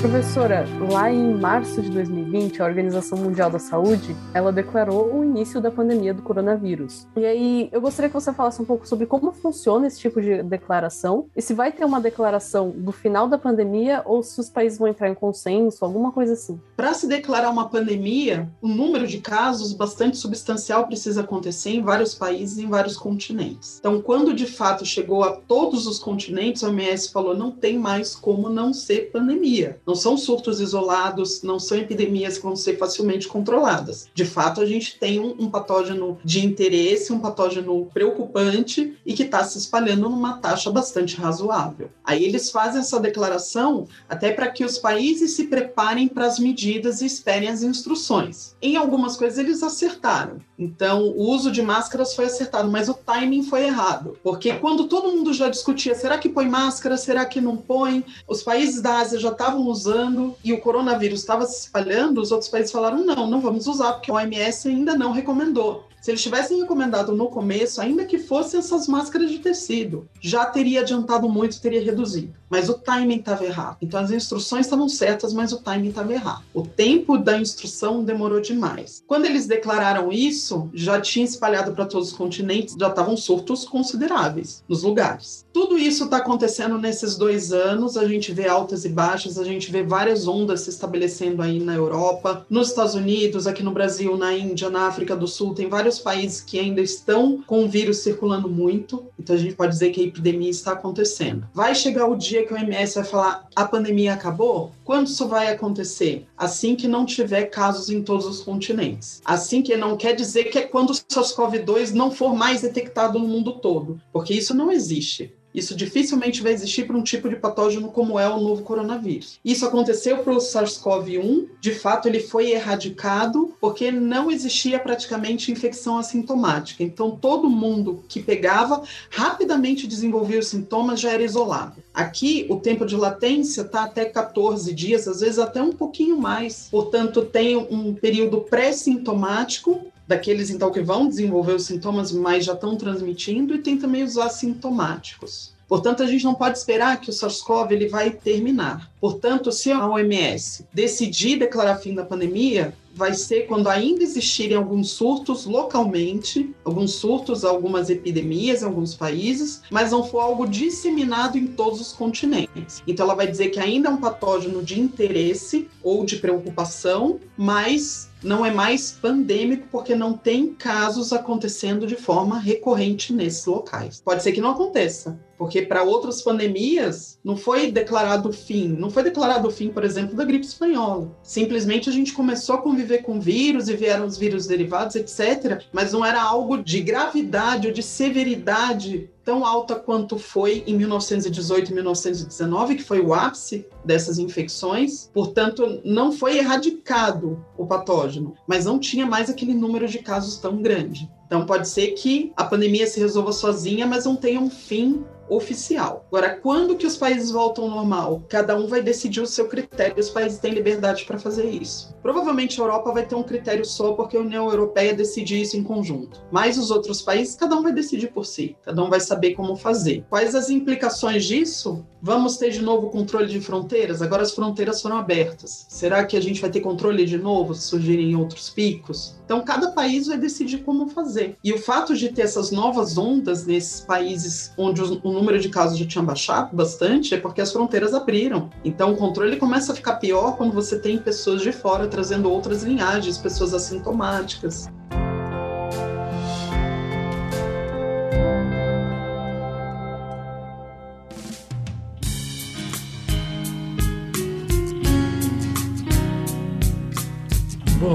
[0.00, 5.60] Professora, lá em março de 2020, a Organização Mundial da Saúde, ela declarou o início
[5.60, 7.06] da pandemia do coronavírus.
[7.16, 10.42] E aí, eu gostaria que você falasse um pouco sobre como funciona esse tipo de
[10.42, 14.78] declaração e se vai ter uma declaração do final da pandemia ou se os países
[14.78, 16.60] vão entrar em consenso, alguma coisa assim.
[16.76, 22.14] Para se declarar uma pandemia, o número de casos bastante substancial precisa acontecer em vários
[22.14, 23.78] países em vários continentes.
[23.80, 28.14] Então, quando de fato chegou a todos os continentes, a OMS falou não tem mais
[28.14, 29.80] como não ser pandemia.
[29.86, 34.08] Não são surtos isolados, não são epidemias que vão ser facilmente controladas.
[34.12, 39.22] De fato, a gente tem um, um patógeno de interesse, um patógeno preocupante e que
[39.22, 41.90] está se espalhando numa taxa bastante razoável.
[42.04, 47.00] Aí eles fazem essa declaração até para que os países se preparem para as medidas
[47.00, 48.56] e esperem as instruções.
[48.60, 50.38] Em algumas coisas eles acertaram.
[50.58, 54.18] Então, o uso de máscaras foi acertado, mas o timing foi errado.
[54.22, 58.04] Porque quando todo mundo já discutia, será que põe máscara, será que não põe?
[58.26, 62.50] Os países da Ásia já estavam usando e o coronavírus estava se espalhando, os outros
[62.50, 65.86] países falaram: não, não vamos usar, porque a OMS ainda não recomendou.
[66.06, 70.82] Se eles tivessem recomendado no começo, ainda que fossem essas máscaras de tecido, já teria
[70.82, 72.32] adiantado muito, teria reduzido.
[72.48, 73.78] Mas o timing estava errado.
[73.82, 76.44] Então as instruções estavam certas, mas o timing estava errado.
[76.54, 79.02] O tempo da instrução demorou demais.
[79.04, 84.62] Quando eles declararam isso, já tinha espalhado para todos os continentes, já estavam surtos consideráveis
[84.68, 85.44] nos lugares.
[85.52, 87.96] Tudo isso está acontecendo nesses dois anos.
[87.96, 91.74] A gente vê altas e baixas, a gente vê várias ondas se estabelecendo aí na
[91.74, 95.95] Europa, nos Estados Unidos, aqui no Brasil, na Índia, na África do Sul, tem vários
[95.98, 99.06] países que ainda estão com o vírus circulando muito.
[99.18, 101.46] Então a gente pode dizer que a epidemia está acontecendo.
[101.54, 104.72] Vai chegar o dia que o OMS vai falar a pandemia acabou?
[104.84, 106.26] Quando isso vai acontecer?
[106.36, 109.20] Assim que não tiver casos em todos os continentes.
[109.24, 113.26] Assim que não quer dizer que é quando o SARS-CoV-2 não for mais detectado no
[113.26, 115.34] mundo todo, porque isso não existe.
[115.56, 119.40] Isso dificilmente vai existir para um tipo de patógeno como é o novo coronavírus.
[119.42, 125.96] Isso aconteceu para o SARS-CoV-1, de fato ele foi erradicado porque não existia praticamente infecção
[125.96, 126.82] assintomática.
[126.82, 131.82] Então todo mundo que pegava rapidamente desenvolvia os sintomas já era isolado.
[131.94, 136.68] Aqui o tempo de latência está até 14 dias, às vezes até um pouquinho mais.
[136.70, 142.76] Portanto, tem um período pré-sintomático daqueles então que vão desenvolver os sintomas, mas já estão
[142.76, 145.54] transmitindo, e tem também os assintomáticos.
[145.68, 148.90] Portanto, a gente não pode esperar que o SARS-CoV ele vai terminar.
[149.00, 154.90] Portanto, se a OMS decidir declarar fim da pandemia, vai ser quando ainda existirem alguns
[154.90, 161.46] surtos localmente, alguns surtos, algumas epidemias em alguns países, mas não for algo disseminado em
[161.46, 162.82] todos os continentes.
[162.86, 168.08] Então ela vai dizer que ainda é um patógeno de interesse ou de preocupação, mas
[168.22, 174.00] não é mais pandêmico porque não tem casos acontecendo de forma recorrente nesses locais.
[174.04, 179.02] Pode ser que não aconteça, porque para outras pandemias não foi declarado fim, não foi
[179.02, 181.14] declarado fim, por exemplo, da gripe espanhola.
[181.22, 185.92] Simplesmente a gente começou a conviver com vírus e vieram os vírus derivados, etc, mas
[185.92, 191.74] não era algo de gravidade ou de severidade tão alta quanto foi em 1918 e
[191.74, 195.10] 1919, que foi o ápice dessas infecções.
[195.12, 200.62] Portanto, não foi erradicado o patógeno, mas não tinha mais aquele número de casos tão
[200.62, 201.10] grande.
[201.26, 206.04] Então, pode ser que a pandemia se resolva sozinha, mas não tenha um fim oficial.
[206.08, 208.22] Agora, quando que os países voltam ao normal?
[208.28, 211.94] Cada um vai decidir o seu critério, os países têm liberdade para fazer isso.
[212.02, 215.62] Provavelmente a Europa vai ter um critério só porque a União Europeia decide isso em
[215.62, 216.22] conjunto.
[216.30, 219.56] Mas os outros países, cada um vai decidir por si, cada um vai saber como
[219.56, 220.04] fazer.
[220.08, 221.84] Quais as implicações disso?
[222.06, 224.00] Vamos ter de novo controle de fronteiras?
[224.00, 225.66] Agora as fronteiras foram abertas.
[225.68, 229.16] Será que a gente vai ter controle de novo se surgirem outros picos?
[229.24, 231.36] Então, cada país vai decidir como fazer.
[231.42, 235.76] E o fato de ter essas novas ondas nesses países onde o número de casos
[235.76, 238.50] já tinha baixado bastante é porque as fronteiras abriram.
[238.64, 242.62] Então, o controle começa a ficar pior quando você tem pessoas de fora trazendo outras
[242.62, 244.68] linhagens, pessoas assintomáticas.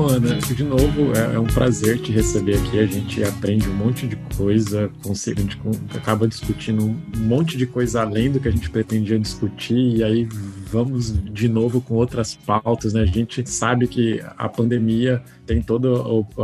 [0.07, 2.79] Ana, de novo, é, é, um prazer te receber aqui.
[2.79, 5.59] A gente aprende um monte de coisa, a gente
[5.95, 10.27] acaba discutindo um monte de coisa além do que a gente pretendia discutir, e aí
[10.71, 13.01] vamos de novo com outras pautas, né?
[13.01, 15.89] A gente sabe que a pandemia tem toda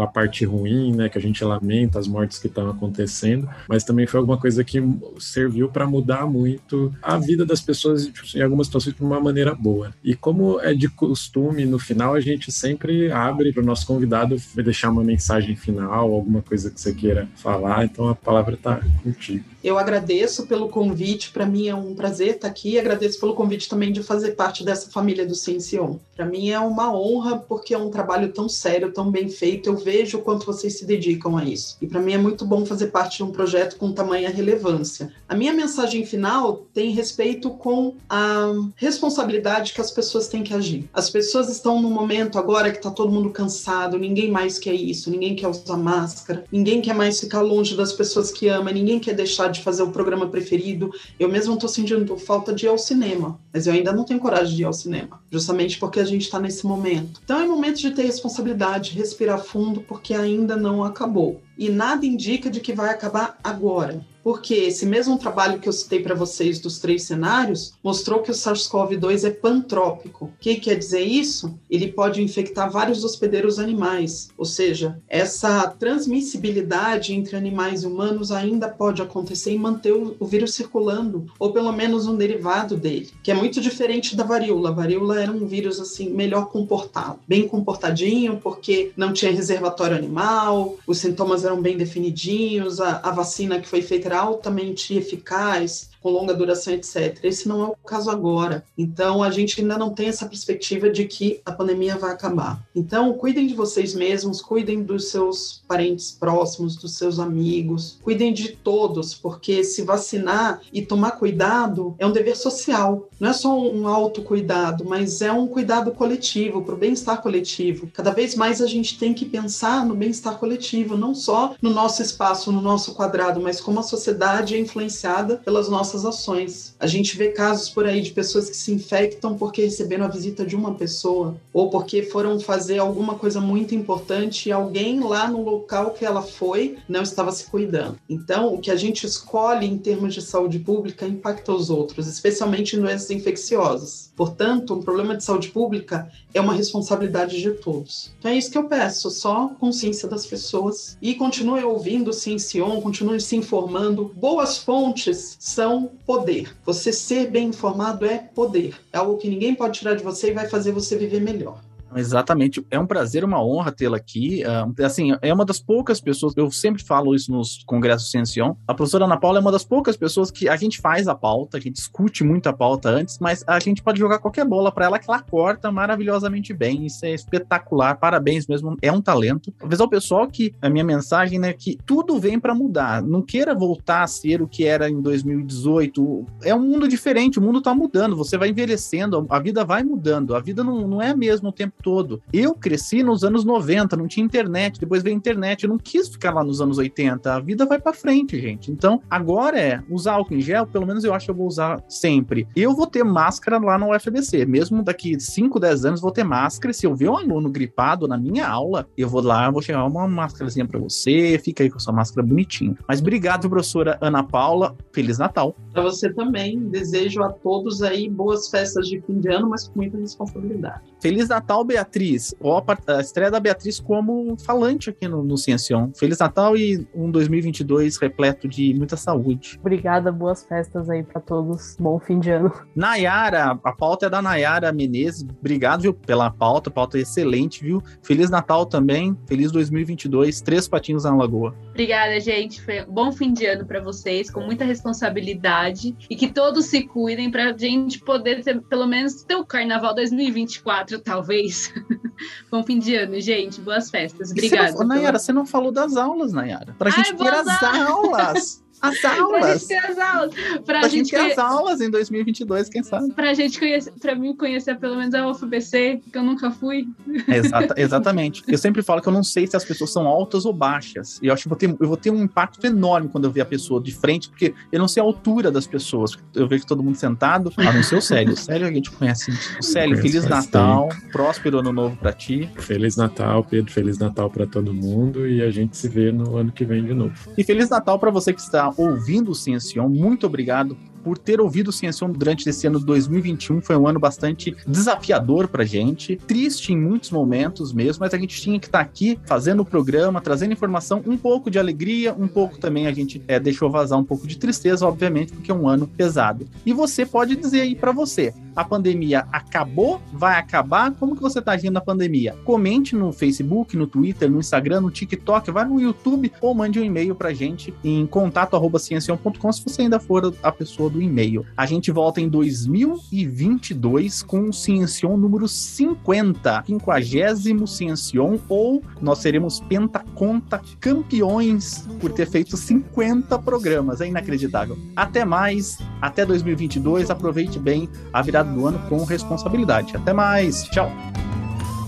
[0.03, 1.07] a parte ruim, né?
[1.07, 4.83] Que a gente lamenta, as mortes que estão acontecendo, mas também foi alguma coisa que
[5.17, 9.93] serviu para mudar muito a vida das pessoas em algumas situações de uma maneira boa.
[10.03, 14.35] E como é de costume, no final a gente sempre abre para o nosso convidado
[14.55, 17.85] deixar uma mensagem final, alguma coisa que você queira falar.
[17.85, 19.45] Então a palavra está contigo.
[19.67, 22.79] Eu agradeço pelo convite, para mim é um prazer estar aqui.
[22.79, 25.97] Agradeço pelo convite também de fazer parte dessa família do Ciencion.
[26.15, 29.67] Para mim é uma honra, porque é um trabalho tão sério, tão bem feito.
[29.67, 31.75] Eu vejo o quanto vocês se dedicam a isso.
[31.81, 35.11] E para mim é muito bom fazer parte de um projeto com tamanha relevância.
[35.27, 40.89] A minha mensagem final tem respeito com a responsabilidade que as pessoas têm que agir.
[40.93, 45.11] As pessoas estão num momento agora que está todo mundo cansado, ninguém mais quer isso,
[45.11, 49.13] ninguém quer usar máscara, ninguém quer mais ficar longe das pessoas que ama, ninguém quer
[49.13, 50.91] deixar de de fazer o programa preferido.
[51.19, 54.55] Eu mesmo estou sentindo falta de ir ao cinema, mas eu ainda não tenho coragem
[54.55, 57.21] de ir ao cinema, justamente porque a gente está nesse momento.
[57.23, 61.41] Então é momento de ter responsabilidade, respirar fundo, porque ainda não acabou.
[61.57, 66.01] E nada indica de que vai acabar agora porque esse mesmo trabalho que eu citei
[66.01, 70.25] para vocês dos três cenários mostrou que o SARS-CoV-2 é pantrópico.
[70.25, 71.57] O que quer dizer isso?
[71.69, 78.67] Ele pode infectar vários hospedeiros animais, ou seja, essa transmissibilidade entre animais e humanos ainda
[78.67, 83.33] pode acontecer e manter o, vírus circulando, ou pelo menos um derivado dele, que é
[83.33, 84.71] muito diferente da varíola.
[84.71, 90.75] A varíola era um vírus assim melhor comportado, bem comportadinho, porque não tinha reservatório animal,
[90.85, 96.09] os sintomas eram bem definidinhos, a, a vacina que foi feita era altamente eficaz, com
[96.09, 97.19] longa duração, etc.
[97.23, 98.63] Esse não é o caso agora.
[98.77, 102.63] Então, a gente ainda não tem essa perspectiva de que a pandemia vai acabar.
[102.75, 108.49] Então, cuidem de vocês mesmos, cuidem dos seus parentes próximos, dos seus amigos, cuidem de
[108.49, 113.09] todos, porque se vacinar e tomar cuidado é um dever social.
[113.19, 117.89] Não é só um autocuidado, mas é um cuidado coletivo, para o bem-estar coletivo.
[117.93, 122.01] Cada vez mais a gente tem que pensar no bem-estar coletivo, não só no nosso
[122.01, 126.75] espaço, no nosso quadrado, mas como a sociedade é influenciada pelas nossas nossas ações.
[126.79, 130.45] A gente vê casos por aí de pessoas que se infectam porque receberam a visita
[130.45, 135.41] de uma pessoa ou porque foram fazer alguma coisa muito importante e alguém lá no
[135.41, 137.97] local que ela foi não estava se cuidando.
[138.09, 142.77] Então, o que a gente escolhe em termos de saúde pública impacta os outros, especialmente
[142.77, 144.11] doenças infecciosas.
[144.15, 148.11] Portanto, um problema de saúde pública é uma responsabilidade de todos.
[148.19, 152.81] Então, é isso que eu peço, só consciência das pessoas e continue ouvindo o Ciencion,
[152.81, 154.11] continue se informando.
[154.15, 156.55] Boas fontes são poder.
[156.65, 158.75] Você ser bem informado é poder.
[158.91, 161.61] É algo que ninguém pode tirar de você e vai fazer você viver melhor.
[161.95, 162.65] Exatamente.
[162.69, 164.43] É um prazer, uma honra tê-la aqui.
[164.43, 168.55] Uh, assim, é uma das poucas pessoas, eu sempre falo isso nos congressos Ciencion.
[168.67, 171.59] A professora Ana Paula é uma das poucas pessoas que a gente faz a pauta,
[171.59, 174.99] gente discute muito a pauta antes, mas a gente pode jogar qualquer bola para ela
[174.99, 176.85] que ela corta maravilhosamente bem.
[176.85, 177.95] Isso é espetacular.
[177.95, 178.75] Parabéns mesmo.
[178.81, 179.51] É um talento.
[179.51, 183.01] Talvez ao pessoal que a minha mensagem é né, que tudo vem para mudar.
[183.01, 186.25] Não queira voltar a ser o que era em 2018.
[186.43, 188.15] É um mundo diferente, o mundo tá mudando.
[188.15, 190.35] Você vai envelhecendo, a vida vai mudando.
[190.35, 192.21] A vida não, não é mesmo o tempo todo.
[192.31, 196.07] Eu cresci nos anos 90, não tinha internet, depois veio a internet, eu não quis
[196.07, 197.33] ficar lá nos anos 80.
[197.33, 198.71] A vida vai para frente, gente.
[198.71, 201.83] Então, agora é usar álcool em gel, pelo menos eu acho que eu vou usar
[201.87, 202.47] sempre.
[202.55, 206.73] Eu vou ter máscara lá no UFBC, mesmo daqui 5, 10 anos vou ter máscara.
[206.73, 210.07] Se eu ver um aluno gripado na minha aula, eu vou lá, vou chegar uma
[210.07, 212.77] máscarazinha para você, fica aí com a sua máscara bonitinha.
[212.87, 214.75] Mas obrigado, professora Ana Paula.
[214.91, 215.55] Feliz Natal.
[215.71, 216.69] Para você também.
[216.69, 220.81] Desejo a todos aí boas festas de fim de ano, mas com muita responsabilidade.
[221.01, 222.33] Feliz Natal, Beatriz.
[222.41, 225.91] Ó, a estreia da Beatriz como falante aqui no, no Ciencion.
[225.95, 229.57] Feliz Natal e um 2022 repleto de muita saúde.
[229.59, 231.75] Obrigada, boas festas aí para todos.
[231.79, 232.51] Bom fim de ano.
[232.75, 235.25] Nayara, a pauta é da Nayara Menezes.
[235.39, 236.69] Obrigado, viu, pela pauta.
[236.69, 237.83] A pauta é excelente, viu?
[238.01, 239.17] Feliz Natal também.
[239.27, 240.41] Feliz 2022.
[240.41, 241.53] Três patinhos na lagoa.
[241.69, 242.61] Obrigada, gente.
[242.61, 246.83] Foi um bom fim de ano para vocês, com muita responsabilidade e que todos se
[246.87, 251.56] cuidem para a gente poder ter, pelo menos ter o Carnaval 2024, talvez.
[252.51, 253.61] bom fim de ano, gente.
[253.61, 254.31] Boas festas.
[254.31, 254.71] Obrigada.
[254.71, 256.75] Você não, Nayara, você não falou das aulas, Nayara.
[256.77, 258.63] Para a gente Ai, ter as aulas.
[258.81, 259.41] As aulas.
[259.41, 260.35] Pra gente ter as aulas.
[260.35, 263.13] Pra, pra gente, gente ter as aulas em 2022, quem sabe?
[263.13, 266.87] Pra gente conhecer, pra mim conhecer pelo menos a UFBC, que eu nunca fui.
[267.27, 268.43] Exata, exatamente.
[268.47, 271.19] Eu sempre falo que eu não sei se as pessoas são altas ou baixas.
[271.21, 273.31] E eu acho que eu vou, ter, eu vou ter um impacto enorme quando eu
[273.31, 276.17] ver a pessoa de frente, porque eu não sei a altura das pessoas.
[276.33, 278.33] Eu vejo todo mundo sentado, a não ser o Célio.
[278.33, 279.31] O Célio a gente conhece.
[279.59, 281.11] O Célio, Feliz Natal, tempo.
[281.11, 282.49] próspero ano novo pra ti.
[282.57, 283.71] Feliz Natal, Pedro.
[283.71, 285.27] Feliz Natal pra todo mundo.
[285.27, 287.13] E a gente se vê no ano que vem de novo.
[287.37, 289.87] E Feliz Natal pra você que está ouvindo o Ciencion.
[289.87, 293.61] Muito obrigado por ter ouvido o Ciencion durante esse ano de 2021.
[293.61, 298.41] Foi um ano bastante desafiador pra gente, triste em muitos momentos mesmo, mas a gente
[298.41, 302.27] tinha que estar tá aqui fazendo o programa, trazendo informação, um pouco de alegria, um
[302.27, 305.67] pouco também a gente é, deixou vazar um pouco de tristeza, obviamente, porque é um
[305.67, 306.45] ano pesado.
[306.65, 310.01] E você pode dizer aí para você, a pandemia acabou?
[310.11, 310.91] Vai acabar?
[310.95, 312.35] Como que você tá agindo na pandemia?
[312.43, 316.83] Comente no Facebook, no Twitter, no Instagram, no TikTok, vai no YouTube ou mande um
[316.83, 321.45] e-mail pra gente em contato@ciencion.com se você ainda for a pessoa do e-mail.
[321.55, 329.59] A gente volta em 2022 com o Ciencion número 50, 50 Ciencion, ou nós seremos
[329.59, 334.01] pentaconta campeões por ter feito 50 programas.
[334.01, 334.75] É inacreditável.
[334.95, 337.11] Até mais, até 2022.
[337.11, 339.95] Aproveite bem a virada do ano com responsabilidade.
[339.95, 340.63] Até mais.
[340.63, 340.91] Tchau.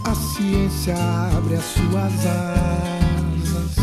[0.05, 0.95] A ciência
[1.38, 3.76] abre as suas asas,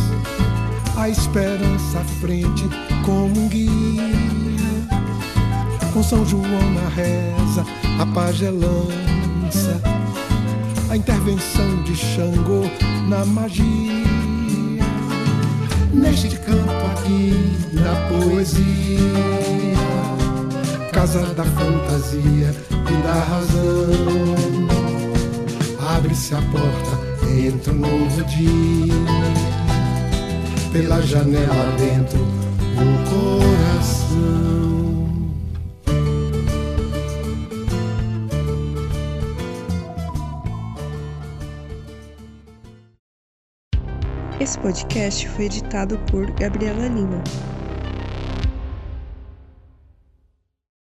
[0.96, 2.64] a esperança à frente
[3.04, 4.02] como um guia.
[5.92, 6.42] Com São João
[6.74, 7.64] na reza,
[8.00, 9.80] a pagelança,
[10.90, 12.62] a intervenção de Xangô
[13.08, 14.04] na magia.
[15.92, 19.75] Neste campo aqui da poesia,
[20.96, 23.92] casa da fantasia e da razão.
[25.94, 28.94] Abre-se a porta, entra um novo dia.
[30.72, 32.18] Pela janela dentro,
[32.80, 34.16] o coração.
[44.40, 47.22] Esse podcast foi editado por Gabriela Lima.